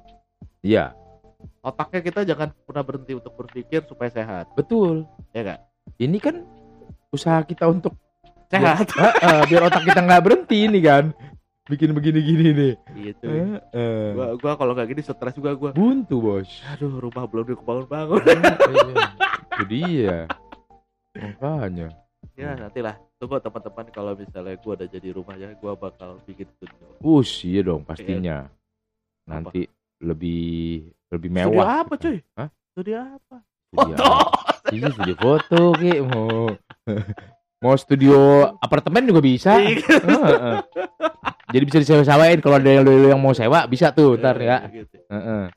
iya 0.61 0.93
Otaknya 1.59 1.99
kita 2.01 2.19
jangan 2.23 2.55
pernah 2.61 2.81
berhenti 2.81 3.11
untuk 3.13 3.33
berpikir 3.33 3.83
supaya 3.83 4.07
sehat. 4.07 4.53
betul 4.53 5.03
Ya 5.31 5.41
nggak? 5.43 5.59
ini 5.97 6.17
kan 6.17 6.45
usaha 7.09 7.41
kita 7.41 7.67
untuk 7.67 7.97
Sehat. 8.45 8.85
Heeh, 8.87 9.39
biar 9.47 9.65
otak 9.65 9.81
kita 9.81 9.99
nggak 9.99 10.21
berhenti 10.21 10.57
ini 10.63 10.77
kan 10.79 11.09
bikin 11.63 11.89
begini-gini 11.89 12.47
nih 12.53 12.73
gitu. 13.01 13.25
Heeh. 13.25 14.13
Gua 14.13 14.27
gua 14.35 14.53
kalau 14.53 14.71
nggak 14.71 14.87
gini 14.87 15.01
stres 15.01 15.33
juga 15.33 15.51
gua. 15.53 15.71
buntu 15.71 16.21
bos 16.21 16.61
Aduh, 16.69 17.01
rumah 17.01 17.25
belum 17.25 17.49
dibangun-bangun. 17.49 18.19
Iya, 18.19 19.05
itu 19.49 19.63
dia 19.65 20.15
makanya 21.13 21.87
ya, 22.33 22.57
nantilah 22.57 22.95
tunggu 23.21 23.37
teman-teman 23.39 23.85
kalau 23.93 24.11
misalnya 24.17 24.55
gue 24.57 24.73
udah 24.73 24.87
jadi 24.89 25.09
rumahnya 25.13 25.53
gue 25.55 25.73
bakal 25.77 26.17
bikin 26.25 26.47
studio 26.57 26.85
Us, 27.03 27.29
iya 27.45 27.61
dong 27.61 27.83
pastinya. 27.85 28.47
Nanti 29.27 29.67
lebih 30.03 30.83
lebih 31.07 31.29
studio 31.31 31.55
mewah. 31.55 31.85
apa 31.85 31.93
cuy 31.95 32.17
Hah? 32.35 32.49
studio 32.73 32.95
apa 32.99 33.37
Studio 33.73 33.95
foto 33.95 34.03
apa? 34.03 34.41
Iya 34.73 34.87
studio 34.93 35.15
foto 35.17 35.61
ki 35.77 35.91
mau 36.03 36.29
mau 37.63 37.75
studio 37.79 38.17
apartemen 38.59 39.07
juga 39.07 39.21
bisa. 39.23 39.55
Iya. 39.61 40.63
Jadi 41.53 41.63
bisa 41.69 41.77
disewa-sewain 41.79 42.39
kalau 42.41 42.57
ada 42.57 42.69
yang, 42.69 42.83
yang 42.85 43.21
mau 43.21 43.31
sewa 43.31 43.63
bisa 43.69 43.93
tuh 43.93 44.17
ntar 44.17 44.35
ya. 44.41 44.65
Gitu. 44.67 44.97
Heeh. 45.07 45.53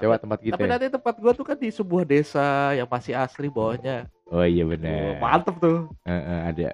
Sewa 0.00 0.16
tempat 0.16 0.38
kita. 0.40 0.56
tapi 0.56 0.64
nanti 0.64 0.88
tempat 0.88 1.14
gue 1.20 1.32
tuh 1.36 1.44
kan 1.44 1.56
di 1.60 1.68
sebuah 1.68 2.04
desa 2.08 2.72
yang 2.72 2.88
masih 2.88 3.12
asli 3.12 3.52
bawahnya 3.52 4.08
Oh 4.30 4.46
iya 4.46 4.62
Oh, 4.62 4.70
benar. 4.70 5.18
mantep 5.18 5.56
tuh 5.58 5.78
Heeh, 6.06 6.40
ada. 6.46 6.68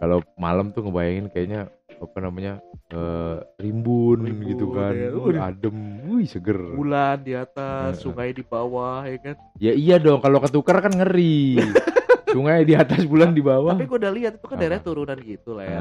Kalau 0.00 0.18
malam 0.36 0.72
tuh 0.72 0.84
ngebayangin 0.84 1.28
kayaknya 1.30 1.60
apa 1.94 2.18
namanya 2.18 2.52
eh, 2.90 3.38
rimbun, 3.60 4.24
Rimbun, 4.24 4.48
gitu 4.50 4.66
kan, 4.72 4.92
ya. 4.92 5.08
Udah. 5.14 5.48
adem, 5.48 5.76
wih 6.10 6.26
seger. 6.26 6.58
bulan 6.58 7.22
di 7.22 7.32
atas 7.32 8.00
sungai 8.00 8.32
di 8.32 8.42
bawah 8.42 9.04
ya 9.04 9.16
kan 9.20 9.36
Ya 9.56 9.72
iya 9.72 9.96
dong, 9.96 10.18
kalau 10.20 10.42
ketukar 10.42 10.80
kan 10.80 10.92
ngeri. 10.92 11.56
Sungai 12.34 12.66
di 12.66 12.74
atas, 12.74 13.06
bulan 13.06 13.30
di 13.30 13.38
bawah. 13.38 13.78
tapi 13.78 13.86
gue 13.86 13.94
udah 13.94 14.10
lihat 14.10 14.32
itu 14.42 14.46
kan 14.50 14.58
daerah 14.58 14.82
turunan 14.82 15.14
gitu 15.22 15.54
lah 15.54 15.64
ya 15.64 15.78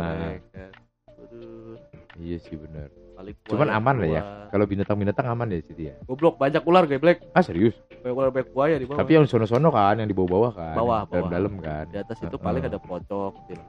kan 0.53 0.69
Aduh, 1.17 1.75
Iya 2.21 2.37
sih 2.37 2.53
benar. 2.53 2.93
paling 3.17 3.35
Cuman 3.49 3.69
aman 3.73 3.95
lah 3.97 4.09
ya. 4.11 4.21
Kalau 4.53 4.65
binatang-binatang 4.69 5.25
aman 5.25 5.49
ya 5.49 5.65
situ 5.65 5.89
ya. 5.89 5.95
goblok 6.05 6.37
banyak 6.37 6.61
ular 6.61 6.85
geblek 6.85 7.25
Ah 7.33 7.41
serius? 7.41 7.73
Banyak 8.03 8.49
buaya 8.49 8.75
di 8.75 8.83
bawah 8.83 8.99
Tapi 8.99 9.11
yang 9.13 9.23
sono-sono 9.23 9.69
kan, 9.69 9.95
yang 9.95 10.05
di 10.05 10.13
bawah-bawah 10.13 10.51
kan, 10.51 10.75
Bawah, 10.75 10.99
yang 11.01 11.11
dalam-dalam 11.23 11.51
bawah. 11.53 11.63
kan. 11.63 11.85
di 11.87 11.97
atas 11.97 12.17
itu 12.17 12.27
Heeh. 12.29 12.41
paling 12.41 12.63
ada 12.63 12.77
pocong 12.77 13.33
gitu. 13.47 13.63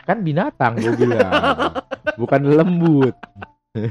Kan 0.00 0.22
binatang 0.22 0.72
gue 0.76 0.92
bilang, 0.96 1.32
bukan 2.20 2.40
lembut. 2.46 3.14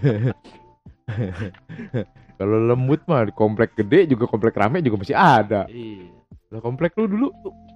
Kalau 2.35 2.57
lembut 2.61 2.99
mah 3.05 3.23
di 3.23 3.33
komplek 3.33 3.75
gede 3.75 4.07
juga 4.09 4.25
komplek 4.25 4.53
rame 4.53 4.79
juga 4.79 4.97
masih 4.97 5.13
ada. 5.13 5.67
iya 5.67 6.11
Lah 6.47 6.59
komplek 6.59 6.95
lu 6.95 7.07
dulu 7.07 7.27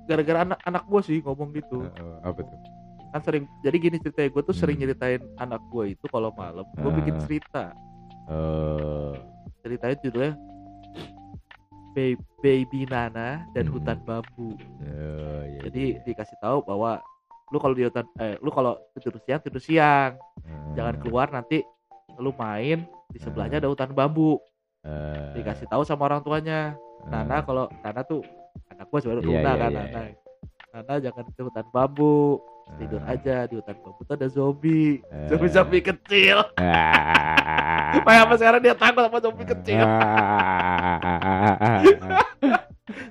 gara-gara 0.05 0.43
anak 0.43 0.59
anak 0.61 0.83
gue 0.85 1.01
sih 1.01 1.17
ngomong 1.19 1.51
gitu 1.53 1.83
Heeh, 1.85 2.15
apa 2.21 2.39
tuh? 2.39 2.59
kan 3.09 3.21
sering 3.23 3.43
jadi 3.59 3.77
gini 3.79 3.97
ceritanya 3.97 4.29
gue 4.29 4.43
tuh 4.43 4.53
sering 4.53 4.77
Hmm. 4.77 4.85
nyeritain 4.85 5.21
anak 5.35 5.61
gue 5.67 5.93
itu 5.93 6.05
kalau 6.05 6.29
malam 6.31 6.61
gue 6.69 6.91
bikin 6.95 7.15
Ah. 7.15 7.21
cerita 7.21 7.63
Eh, 8.29 9.13
ceritanya 9.59 9.95
judulnya 9.97 10.33
Baby 12.39 12.85
Nana 12.85 13.43
dan 13.51 13.65
Hmm. 13.67 13.73
hutan 13.75 13.97
bambu. 14.03 14.55
Eh, 14.81 15.43
iya, 15.49 15.59
jadi 15.67 15.83
iya. 15.95 16.01
dikasih 16.05 16.37
tahu 16.39 16.63
bahwa 16.63 17.01
lu 17.49 17.57
kalau 17.57 17.73
di 17.73 17.83
hutan 17.83 18.05
eh 18.17 18.37
lu 18.39 18.49
kalau 18.49 18.77
tidur 18.95 19.19
siang 19.23 19.41
tidur 19.41 19.59
siang. 19.59 20.15
Eh, 20.45 20.73
jangan 20.77 20.95
keluar 21.01 21.27
nanti 21.29 21.65
lu 22.15 22.31
main 22.35 22.83
di 23.09 23.17
sebelahnya 23.17 23.57
Hmm. 23.59 23.63
ada 23.65 23.71
hutan 23.71 23.91
bambu. 23.91 24.37
Eh, 24.79 25.35
dikasih 25.35 25.67
tahu 25.67 25.83
sama 25.83 26.07
orang 26.07 26.21
tuanya. 26.21 26.73
Eh, 26.75 27.09
Nana 27.09 27.41
kalau 27.41 27.67
Nana 27.81 28.01
tuh 28.03 28.21
anak 28.69 28.87
gue 28.87 28.99
sebenarnya 29.01 29.23
Iya, 29.23 29.29
Luna 29.29 29.41
iya, 29.41 29.53
kan 29.57 29.69
iya, 29.71 29.79
Nana. 29.81 30.01
Nana 30.69 30.93
jangan 31.01 31.25
ke 31.27 31.41
hutan 31.41 31.65
bambu 31.73 32.37
tidur 32.77 33.01
eh, 33.01 33.17
aja 33.17 33.49
di 33.49 33.57
hutan 33.57 33.73
tuh 33.81 34.13
ada 34.13 34.29
zombie. 34.29 35.01
Eh. 35.09 35.27
zombie 35.31 35.49
zombie 35.49 35.81
kecil. 35.81 36.45
Ah. 36.59 37.93
Makanya 38.03 38.21
apa 38.27 38.35
sekarang 38.37 38.61
dia 38.61 38.75
takut 38.77 39.01
sama 39.01 39.17
zombie 39.17 39.47
kecil? 39.47 39.81
Ah. 39.81 41.81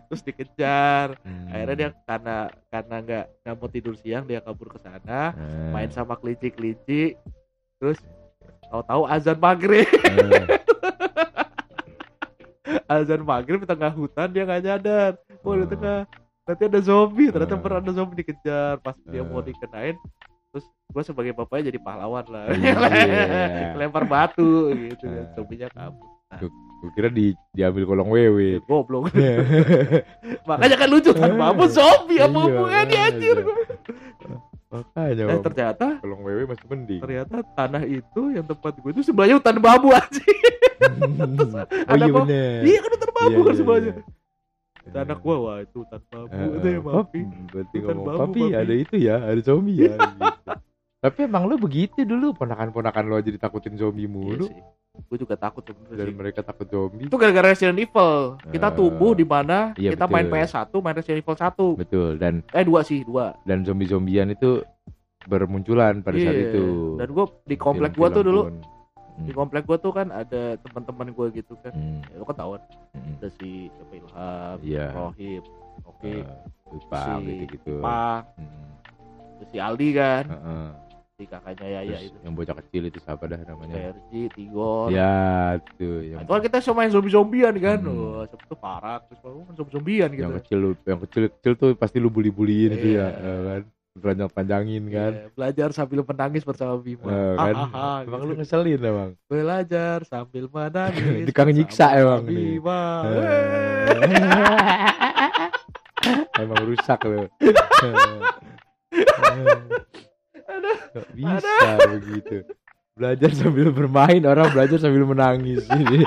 terus 0.08 0.24
dikejar. 0.24 1.20
Hmm. 1.22 1.52
akhirnya 1.52 1.76
dia 1.76 1.90
karena 2.08 2.36
karena 2.72 2.96
nggak 3.04 3.24
nggak 3.44 3.54
mau 3.60 3.68
tidur 3.68 3.94
siang 4.00 4.24
dia 4.24 4.40
kabur 4.40 4.72
ke 4.72 4.80
sana. 4.80 5.36
Eh, 5.36 5.70
main 5.72 5.90
sama 5.92 6.16
kelinci 6.16 6.48
kelinci 6.52 7.02
terus 7.78 8.00
tahu-tahu 8.72 9.06
azan 9.06 9.38
maghrib. 9.38 9.84
Eh, 9.84 10.48
azan 12.92 13.22
maghrib 13.22 13.62
di 13.62 13.68
tengah 13.68 13.92
hutan 13.92 14.32
dia 14.32 14.48
nggak 14.48 14.62
nyadar. 14.64 15.12
Oh 15.44 15.54
di 15.54 15.68
tengah 15.68 16.08
nanti 16.48 16.62
ada 16.64 16.80
zombie 16.80 17.28
ternyata 17.28 17.52
Oh. 17.52 17.60
beneran 17.60 17.82
ada 17.82 17.92
zombie 17.92 18.16
dikejar 18.18 18.80
pas 18.80 18.96
dia 19.04 19.20
mau 19.20 19.38
Oh. 19.38 19.44
dikenain 19.44 19.94
terus 20.48 20.64
gue 20.64 21.02
sebagai 21.04 21.32
bapaknya 21.34 21.68
jadi 21.68 21.78
pahlawan 21.78 22.24
lah 22.24 22.48
Iya. 22.50 23.76
lempar 23.78 24.04
batu 24.04 24.48
gitu 24.72 25.04
Oh. 25.04 25.28
zombinya 25.36 25.68
kabur 25.68 26.08
Gua 26.78 26.94
kira 26.94 27.08
di 27.08 27.34
diambil 27.50 27.82
kolong 27.84 28.06
wewe. 28.08 28.62
goblok 28.62 29.10
makanya 30.48 30.76
kan 30.76 30.88
lucu 30.88 31.10
kan 31.10 31.32
babu 31.32 31.66
zombie 31.66 32.16
apa 32.16 32.30
Iya, 32.30 32.44
hubungannya 32.46 32.98
anjir 33.02 33.38
Makanya 34.68 35.24
eh 35.26 35.40
ternyata 35.42 35.86
kolong 35.98 36.22
wewe 36.22 36.42
masih 36.44 36.66
mending. 36.66 37.00
ternyata 37.00 37.40
tanah 37.52 37.82
itu 37.82 38.22
yang 38.30 38.44
tempat 38.44 38.76
gue 38.76 38.90
itu 38.90 39.00
sebelahnya 39.02 39.36
hutan 39.36 39.56
bambu 39.58 39.90
aja 39.90 40.22
oh 40.86 41.64
ada 41.88 41.98
iya 41.98 42.12
bener. 42.14 42.58
iya 42.62 42.78
kan 42.78 42.90
hutan 42.92 43.10
bambu 43.10 43.28
Iya, 43.34 43.42
kan 43.42 43.48
iya, 43.48 43.58
semuanya 43.58 43.90
iya. 43.90 44.02
Kata 44.88 44.98
anak 45.02 45.18
gua 45.20 45.36
wah 45.38 45.56
itu 45.58 45.76
hutan 45.78 46.00
bambu 46.02 46.32
Eh, 46.32 46.48
itu 46.50 46.66
ya 46.66 46.72
eh, 46.72 46.80
mafi 46.80 47.20
Pap, 47.20 47.46
berarti 47.46 47.76
Hutan 47.78 47.94
ngomong 47.94 48.16
papi 48.18 48.40
papi." 48.42 48.54
ada 48.54 48.74
itu 48.74 48.96
ya, 48.98 49.16
ada 49.20 49.40
zombie 49.40 49.76
ya. 49.78 49.92
gitu. 50.18 50.24
Tapi 50.98 51.18
emang 51.22 51.44
lu 51.44 51.54
begitu 51.56 52.02
dulu 52.02 52.34
ponakan-ponakan 52.34 53.02
lu 53.04 53.14
aja 53.14 53.28
ditakutin 53.28 53.74
zombie 53.74 54.02
iya 54.02 54.10
mulu 54.10 54.46
sih 54.46 54.60
gue 54.98 55.14
juga 55.16 55.36
takut 55.36 55.62
sebenarnya 55.62 55.94
dan 55.94 56.06
sih. 56.06 56.16
mereka 56.16 56.40
takut 56.42 56.66
zombie. 56.66 57.06
itu 57.06 57.14
gara-gara 57.14 57.46
Resident 57.48 57.78
Evil 57.78 58.34
kita 58.50 58.66
Eh, 58.66 58.74
tumbuh 58.74 59.12
di 59.12 59.22
mana 59.22 59.70
iya, 59.74 59.94
kita 59.94 60.04
main 60.04 60.26
betul. 60.26 60.42
PS1 60.42 60.74
main 60.76 60.94
Resident 60.96 61.18
Evil 61.20 61.36
1 61.38 61.78
Betul 61.78 62.10
dan 62.16 62.34
eh 62.50 62.64
dua 62.64 62.80
sih 62.82 63.00
dua 63.02 63.30
dan 63.44 63.62
zombie-zombian 63.62 64.26
itu 64.28 64.58
bermunculan 65.22 66.00
pada 66.00 66.16
saat 66.16 66.32
Iya. 66.32 66.50
itu. 66.50 66.64
dan 66.96 67.08
gue 67.08 67.24
di 67.44 67.54
komplek 67.56 67.94
gua 67.94 68.08
tuh 68.08 68.24
dulu 68.24 68.40
pun. 68.44 68.54
Di 69.18 69.32
komplek 69.32 69.62
gua 69.64 69.76
tuh 69.76 69.90
kan 69.90 70.08
ada 70.08 70.42
teman-teman 70.58 71.10
gua 71.10 71.26
gitu 71.28 71.54
kan 71.58 71.72
Hmm, 71.72 72.00
ya, 72.04 72.14
lu 72.14 72.24
kan 72.24 72.36
tahu 72.36 72.50
kan 72.54 72.62
hmm, 72.94 73.14
ada 73.16 73.28
si 73.34 73.50
siapa 73.68 73.94
Ilham 73.94 74.56
Iya. 74.62 74.86
Rohim 74.92 75.42
Oke 75.84 76.12
eh, 76.12 76.24
lupa 76.68 77.00
Si 77.00 77.12
gitu-gitu. 77.24 77.74
Pang 77.78 78.22
Hmm, 78.36 78.70
terus 79.38 79.48
si 79.48 79.58
Aldi 79.58 79.88
kan 79.92 80.24
heeh. 80.28 80.68
si 81.14 81.22
kakaknya 81.24 81.66
Yaya 81.68 81.98
Terus 81.98 82.06
itu 82.06 82.18
yang 82.22 82.34
bocah 82.34 82.56
kecil 82.58 82.82
itu 82.86 82.98
siapa 83.00 83.24
dah 83.24 83.40
namanya? 83.42 83.74
Erji 83.90 84.22
Tigor 84.30 84.86
Ya, 84.88 85.58
tuh 85.74 85.98
Nah, 85.98 86.02
yang 86.04 86.20
itu 86.22 86.30
kan 86.30 86.42
kita 86.42 86.56
semua 86.60 86.76
main 86.78 86.90
zombie-zombian 86.90 87.54
kan. 87.56 87.78
Hmm. 87.80 87.90
Wah, 87.90 88.22
siapa 88.24 88.44
tuh 88.46 88.58
parah 88.58 88.98
terus 89.02 89.18
kan 89.18 89.54
zombie-zombian 89.54 90.08
gitu. 90.12 90.22
yang 90.22 90.34
kecil 90.38 90.58
lu- 90.60 90.82
yang 90.84 91.00
kecil 91.02 91.22
kecil 91.28 91.52
tuh 91.54 91.68
pasti 91.74 91.98
lu 91.98 92.06
bully-bullyin 92.06 92.70
itu 92.72 92.88
ya, 92.94 93.06
Iya. 93.10 93.18
eh, 93.18 93.40
kan 93.44 93.62
panjang 93.98 94.30
panjangin 94.30 94.84
kan 94.86 95.12
Iya, 95.12 95.28
belajar 95.30 95.68
sambil 95.70 96.00
menangis 96.02 96.42
bersama 96.42 96.74
Bima. 96.76 97.06
Eh, 97.06 97.34
kan 97.34 97.54
Hahaha, 97.54 97.90
emang 98.02 98.20
gitu. 98.20 98.28
lu 98.28 98.34
ngeselin 98.36 98.80
emang 98.80 99.10
Belajar 99.26 99.98
sambil 100.02 100.44
menangis. 100.46 101.24
Tukang 101.28 101.50
nyiksa 101.50 101.86
emang. 101.94 102.22
Bima. 102.24 102.82
Emang 106.38 106.62
rusak 106.64 107.02
lu 107.04 107.26
Gak 110.88 111.06
bisa 111.12 111.68
begitu 111.90 112.36
belajar 112.94 113.30
sambil 113.30 113.70
bermain 113.70 114.18
orang 114.24 114.50
belajar 114.50 114.74
sambil 114.80 115.06
menangis 115.06 115.62
ini 115.70 116.02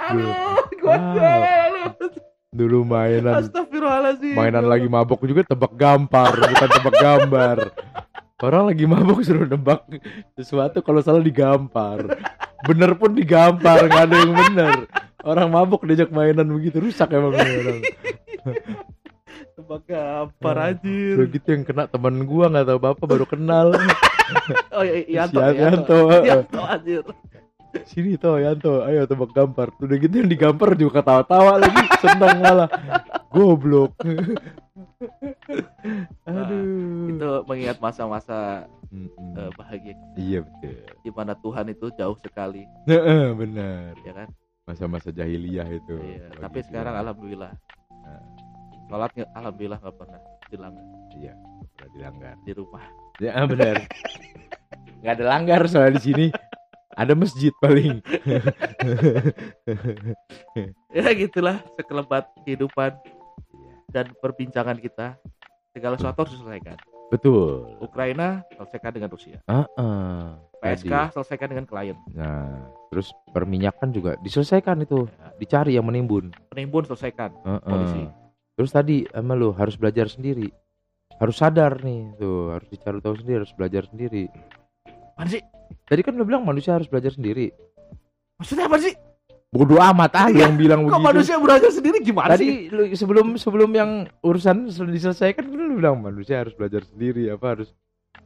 Aduh, 0.00 0.34
gua 0.80 0.96
Wow. 0.96 1.40
dulu 2.50 2.82
mainan 2.82 3.46
Astagfirullahaladzim. 3.86 4.34
mainan 4.34 4.66
lagi 4.66 4.86
mabok 4.86 5.20
juga 5.24 5.42
tebak 5.44 5.72
gampar 5.72 6.32
bukan 6.34 6.68
tebak 6.70 6.94
gambar 6.96 7.56
orang 8.38 8.64
lagi 8.66 8.84
mabok 8.84 9.18
suruh 9.22 9.46
nebak 9.46 9.80
sesuatu 10.34 10.78
kalau 10.80 11.00
salah 11.00 11.20
digampar 11.20 12.04
bener 12.62 12.92
pun 12.94 13.12
digampar 13.12 13.86
nggak 13.86 14.02
ada 14.04 14.16
yang 14.18 14.34
bener 14.34 14.74
orang 15.22 15.48
mabok 15.48 15.84
diajak 15.84 16.10
mainan 16.10 16.48
begitu 16.48 16.78
rusak 16.78 17.08
emang 17.10 17.32
orang 17.32 17.80
Tebak 19.56 19.82
gampar 19.86 20.54
Eh, 20.54 20.66
anjir. 20.68 21.14
udah 21.16 21.28
gitu 21.28 21.48
yang 21.48 21.64
kena 21.64 21.84
teman 21.86 22.22
gua 22.22 22.46
nggak 22.46 22.66
tahu 22.66 22.78
bapak 22.78 23.06
baru 23.06 23.24
kenal 23.24 23.72
Oh 24.68 24.82
iya, 24.82 25.22
Yanto, 25.22 25.38
Si 25.38 25.54
Yanto. 25.56 25.98
Yanto 26.20 26.60
anjir. 26.60 27.02
Sini 27.84 28.16
toh 28.16 28.40
Yanto 28.40 28.80
ayo 28.88 29.04
tebak 29.04 29.30
gampar. 29.36 29.68
Udah 29.76 29.96
gitu 30.00 30.14
yang 30.24 30.30
digampar 30.30 30.72
juga 30.72 31.02
ketawa-tawa 31.02 31.60
lagi. 31.60 31.82
Senang 32.00 32.40
malah. 32.40 32.68
Goblok. 33.28 33.92
Aduh. 36.24 37.12
Itu 37.12 37.28
mengingat 37.44 37.78
masa-masa 37.78 38.64
Mm-mm. 38.88 39.34
eh, 39.36 39.50
bahagia 39.58 39.94
iya 40.16 40.40
betul. 40.40 40.72
Di 41.04 41.10
mana 41.12 41.34
Tuhan 41.36 41.66
itu 41.68 41.90
jauh 41.98 42.16
sekali, 42.22 42.64
Heeh, 42.86 43.34
benar. 43.34 43.92
Ya 44.06 44.12
kan? 44.14 44.28
masa-masa 44.66 45.14
jahiliyah 45.14 45.68
itu. 45.70 45.94
Iya, 46.00 46.26
Bagi 46.32 46.42
tapi 46.42 46.58
sekarang 46.66 46.94
alhamdulillah. 46.98 47.52
Nah. 48.02 48.22
Sholat 48.90 49.10
alhamdulillah 49.34 49.78
nggak 49.82 49.96
pernah 49.98 50.20
dilanggar. 50.50 50.86
Iya 51.14 51.32
pernah 51.76 51.90
dilanggar. 51.94 52.34
Di 52.42 52.52
rumah. 52.56 52.84
ya 53.20 53.32
benar. 53.48 53.76
Nggak 55.04 55.12
ada 55.22 55.24
langgar 55.28 55.60
soalnya 55.70 56.00
di 56.00 56.02
sini 56.02 56.26
ada 56.96 57.12
masjid 57.12 57.52
paling 57.60 58.00
Ya 60.96 61.12
gitulah 61.12 61.60
sekelebat 61.76 62.24
kehidupan 62.48 62.96
dan 63.92 64.08
perbincangan 64.18 64.80
kita 64.80 65.20
segala 65.76 66.00
sesuatu 66.00 66.24
harus 66.24 66.32
diselesaikan. 66.36 66.76
Betul. 67.06 67.78
Ukraina 67.78 68.42
selesaikan 68.58 68.90
dengan 68.90 69.10
Rusia. 69.12 69.38
Heeh. 69.46 70.16
PSK 70.58 70.90
Tadi. 70.90 71.12
selesaikan 71.14 71.48
dengan 71.54 71.66
klien. 71.68 71.96
Nah, 72.10 72.66
terus 72.90 73.14
perminyakan 73.30 73.94
juga 73.94 74.18
diselesaikan 74.24 74.82
itu, 74.82 75.06
Ya, 75.06 75.30
dicari 75.38 75.78
yang 75.78 75.86
menimbun. 75.86 76.34
Penimbun 76.50 76.82
selesaikan. 76.88 77.30
Heeh. 77.46 77.62
Polisi. 77.62 78.02
Terus 78.56 78.70
tadi 78.72 78.96
sama 79.12 79.36
lu 79.36 79.52
harus 79.54 79.76
belajar 79.78 80.10
sendiri. 80.10 80.48
Harus 81.20 81.36
sadar 81.38 81.78
nih, 81.84 82.16
tuh 82.18 82.56
harus 82.56 82.68
dicari 82.72 82.98
tahu 83.00 83.14
sendiri, 83.20 83.38
harus 83.44 83.54
belajar 83.54 83.82
sendiri. 83.86 84.26
Mana 85.14 85.28
sih? 85.30 85.42
Tadi 85.84 86.00
kan 86.00 86.12
lu 86.12 86.22
bilang 86.22 86.42
manusia 86.42 86.74
harus 86.74 86.86
belajar 86.86 87.10
sendiri. 87.10 87.50
Maksudnya 88.36 88.66
apa 88.66 88.78
sih? 88.78 88.94
Bodoh 89.46 89.78
amat 89.78 90.12
ah 90.12 90.28
yang 90.28 90.52
bilang 90.60 90.84
Kok 90.84 90.90
begitu. 90.90 91.06
manusia 91.06 91.34
belajar 91.38 91.70
sendiri 91.70 92.02
gimana 92.02 92.34
sih? 92.34 92.68
Tadi 92.68 92.74
lu, 92.74 92.82
sebelum 92.92 93.26
sebelum 93.36 93.70
yang 93.70 93.90
urusan 94.20 94.68
sel- 94.68 94.90
diselesaikan 94.90 95.46
kan 95.46 95.56
lu 95.56 95.78
bilang 95.78 95.98
manusia 95.98 96.42
harus 96.42 96.52
belajar 96.52 96.82
sendiri 96.84 97.30
apa 97.30 97.56
harus 97.56 97.70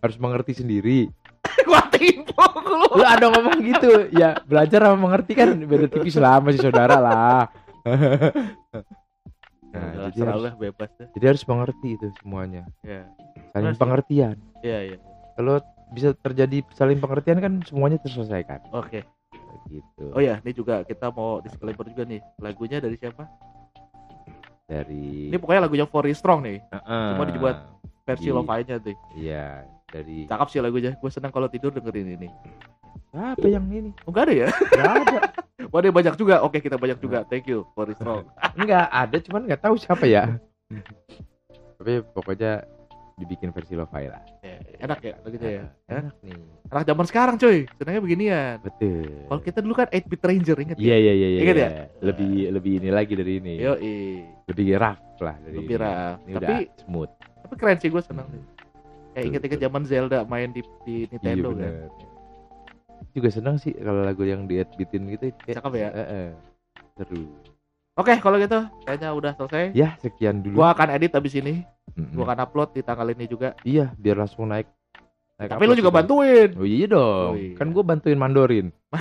harus 0.00 0.16
mengerti 0.16 0.56
sendiri. 0.56 1.06
Gua 1.68 1.84
tipu 1.92 2.32
lu. 2.34 2.98
Lu 2.98 3.04
ada 3.04 3.28
ngomong 3.28 3.60
gitu. 3.62 4.08
Ya, 4.10 4.40
belajar 4.42 4.88
sama 4.88 4.98
mengerti 4.98 5.32
kan 5.34 5.52
beda 5.54 5.86
tipis 5.86 6.16
lah 6.16 6.40
masih 6.40 6.60
saudara 6.60 6.96
lah. 6.96 7.42
nah, 8.74 8.82
Nah, 9.70 10.10
jadi 10.10 10.26
harus, 10.26 10.58
bebas 10.58 10.90
deh. 10.98 11.06
jadi 11.14 11.24
harus 11.30 11.44
mengerti 11.46 11.88
itu 11.94 12.06
semuanya. 12.18 12.66
Ya. 12.82 13.06
Saling 13.54 13.78
pengertian. 13.78 14.34
Iya, 14.60 14.78
iya. 14.84 14.98
Kalau 15.38 15.62
bisa 15.90 16.14
terjadi 16.14 16.62
saling 16.72 16.98
pengertian 16.98 17.38
kan 17.42 17.52
semuanya 17.66 17.98
terselesaikan. 17.98 18.62
Oke. 18.70 19.02
Gitu. 19.70 20.04
Oh 20.10 20.22
ya, 20.22 20.42
ini 20.42 20.50
juga 20.50 20.82
kita 20.82 21.10
mau 21.14 21.38
disclaimer 21.38 21.86
juga 21.86 22.02
nih. 22.06 22.18
Lagunya 22.42 22.78
dari 22.82 22.96
siapa? 22.98 23.26
Dari 24.66 25.30
Ini 25.30 25.36
pokoknya 25.38 25.66
lagunya 25.66 25.86
Four 25.86 26.06
is 26.06 26.18
Strong 26.18 26.46
nih. 26.46 26.58
Heeh. 26.70 27.06
cuma 27.14 27.24
dibuat 27.26 27.56
Versi 28.06 28.30
Di- 28.30 28.34
lo-fi-nya 28.34 28.76
tuh. 28.82 28.96
Iya, 29.14 29.66
dari 29.90 30.26
Cakep 30.26 30.48
sih 30.50 30.60
lagunya. 30.62 30.94
Gue 30.98 31.10
senang 31.10 31.30
kalau 31.30 31.46
tidur 31.50 31.70
dengerin 31.74 32.18
ini. 32.18 32.28
apa 33.10 33.42
yang 33.50 33.66
ini? 33.66 33.90
Oh, 34.06 34.14
enggak 34.14 34.30
ada 34.30 34.34
ya? 34.34 34.48
Enggak 34.50 34.94
ada. 35.02 35.18
Wah, 35.74 35.80
dia 35.82 35.90
banyak 35.94 36.14
juga. 36.14 36.42
Oke, 36.42 36.58
kita 36.62 36.78
banyak 36.78 36.98
juga. 37.02 37.26
Thank 37.26 37.50
you, 37.50 37.66
Four 37.74 37.90
is 37.90 37.98
Strong. 37.98 38.26
Enggak 38.54 38.86
ada, 38.90 39.16
cuman 39.18 39.42
nggak 39.50 39.62
tahu 39.62 39.74
siapa 39.78 40.06
ya. 40.06 40.38
Tapi 41.78 42.02
pokoknya 42.14 42.62
dibikin 43.20 43.52
versi 43.52 43.76
lo-fi 43.76 44.08
lah. 44.08 44.24
Ya, 44.40 44.56
enak 44.80 44.98
ya 44.98 45.14
lagunya 45.20 45.44
ya. 45.44 45.60
Ya. 45.60 45.98
Enak 46.00 46.14
nih. 46.24 46.40
Anak 46.66 46.84
zaman 46.86 47.04
sekarang, 47.04 47.34
cuy. 47.36 47.58
Senangnya 47.76 48.00
beginian. 48.00 48.56
Betul. 48.58 49.28
Kalau 49.28 49.40
kita 49.42 49.58
dulu 49.60 49.74
kan 49.76 49.86
8 49.86 50.08
bit 50.08 50.22
Ranger 50.22 50.56
inget 50.58 50.76
Iya 50.76 50.96
iya 50.96 51.12
iya 51.12 51.28
iya. 51.28 51.38
Ingat 51.44 51.56
ya? 51.56 51.68
iya. 51.68 51.84
Lebih 52.00 52.32
lebih 52.50 52.72
ini 52.80 52.88
lagi 52.88 53.12
dari 53.12 53.32
ini. 53.36 53.54
Yo, 53.60 53.72
Lebih 54.48 54.66
rough 54.74 55.00
lah 55.20 55.36
dari 55.38 55.56
lebih 55.60 55.76
ini. 55.76 55.82
rough. 55.84 56.18
Ini 56.18 56.32
Tapi 56.32 56.40
udah 56.40 56.58
smooth. 56.80 57.12
tapi 57.40 57.54
keren 57.56 57.78
sih 57.78 57.88
gue 57.88 58.02
senang 58.02 58.26
nih. 58.30 58.44
Kayak 59.10 59.24
inget-inget 59.26 59.60
zaman 59.60 59.82
Zelda 59.84 60.18
main 60.24 60.48
di 60.50 60.62
di 60.82 61.04
Nintendo 61.06 61.50
iya, 61.50 61.58
kan. 61.58 61.72
bener. 61.74 61.90
Juga 63.10 63.28
senang 63.28 63.56
sih 63.56 63.72
kalau 63.74 64.02
lagu 64.02 64.22
yang 64.22 64.46
di 64.46 64.62
bitin 64.76 65.10
gitu 65.10 65.34
kayak 65.42 65.58
Cakep 65.58 65.72
ya? 65.74 65.88
eh, 65.90 66.08
eh. 66.08 66.28
Seru. 66.94 67.26
Oke, 67.98 68.14
kalau 68.16 68.38
gitu 68.38 68.56
kayaknya 68.86 69.10
udah 69.10 69.32
selesai. 69.34 69.74
Ya, 69.74 69.98
sekian 69.98 70.40
dulu. 70.40 70.62
Gua 70.62 70.72
akan 70.72 70.94
edit 70.94 71.10
abis 71.12 71.34
ini. 71.36 71.66
Mm-mm. 71.96 72.14
Gua 72.14 72.24
akan 72.28 72.40
upload 72.46 72.70
di 72.74 72.82
tanggal 72.82 73.08
ini 73.10 73.24
juga. 73.26 73.54
Iya, 73.62 73.94
biar 73.94 74.16
langsung 74.20 74.46
naik. 74.46 74.66
naik 75.38 75.50
Tapi 75.50 75.64
lu 75.66 75.74
juga 75.74 75.90
bantuin. 75.90 76.52
Oh 76.54 76.66
iya 76.68 76.86
dong. 76.86 77.32
Oh 77.32 77.38
iya. 77.38 77.56
Kan 77.56 77.72
gue 77.72 77.82
bantuin 77.82 78.18
mandorin. 78.20 78.68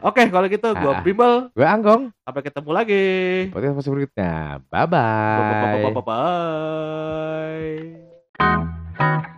Oke, 0.00 0.22
kalau 0.32 0.46
gitu 0.48 0.68
gua 0.72 0.92
Ah. 0.96 1.02
Bimbel. 1.04 1.52
Gue 1.52 1.66
Anggong. 1.68 2.08
Sampai 2.24 2.42
ketemu 2.46 2.70
lagi. 2.72 3.04
Podcast 3.52 3.88
berikutnya. 3.88 4.64
Bye 4.72 4.86
bye. 4.88 5.92
Bye. 8.40 9.36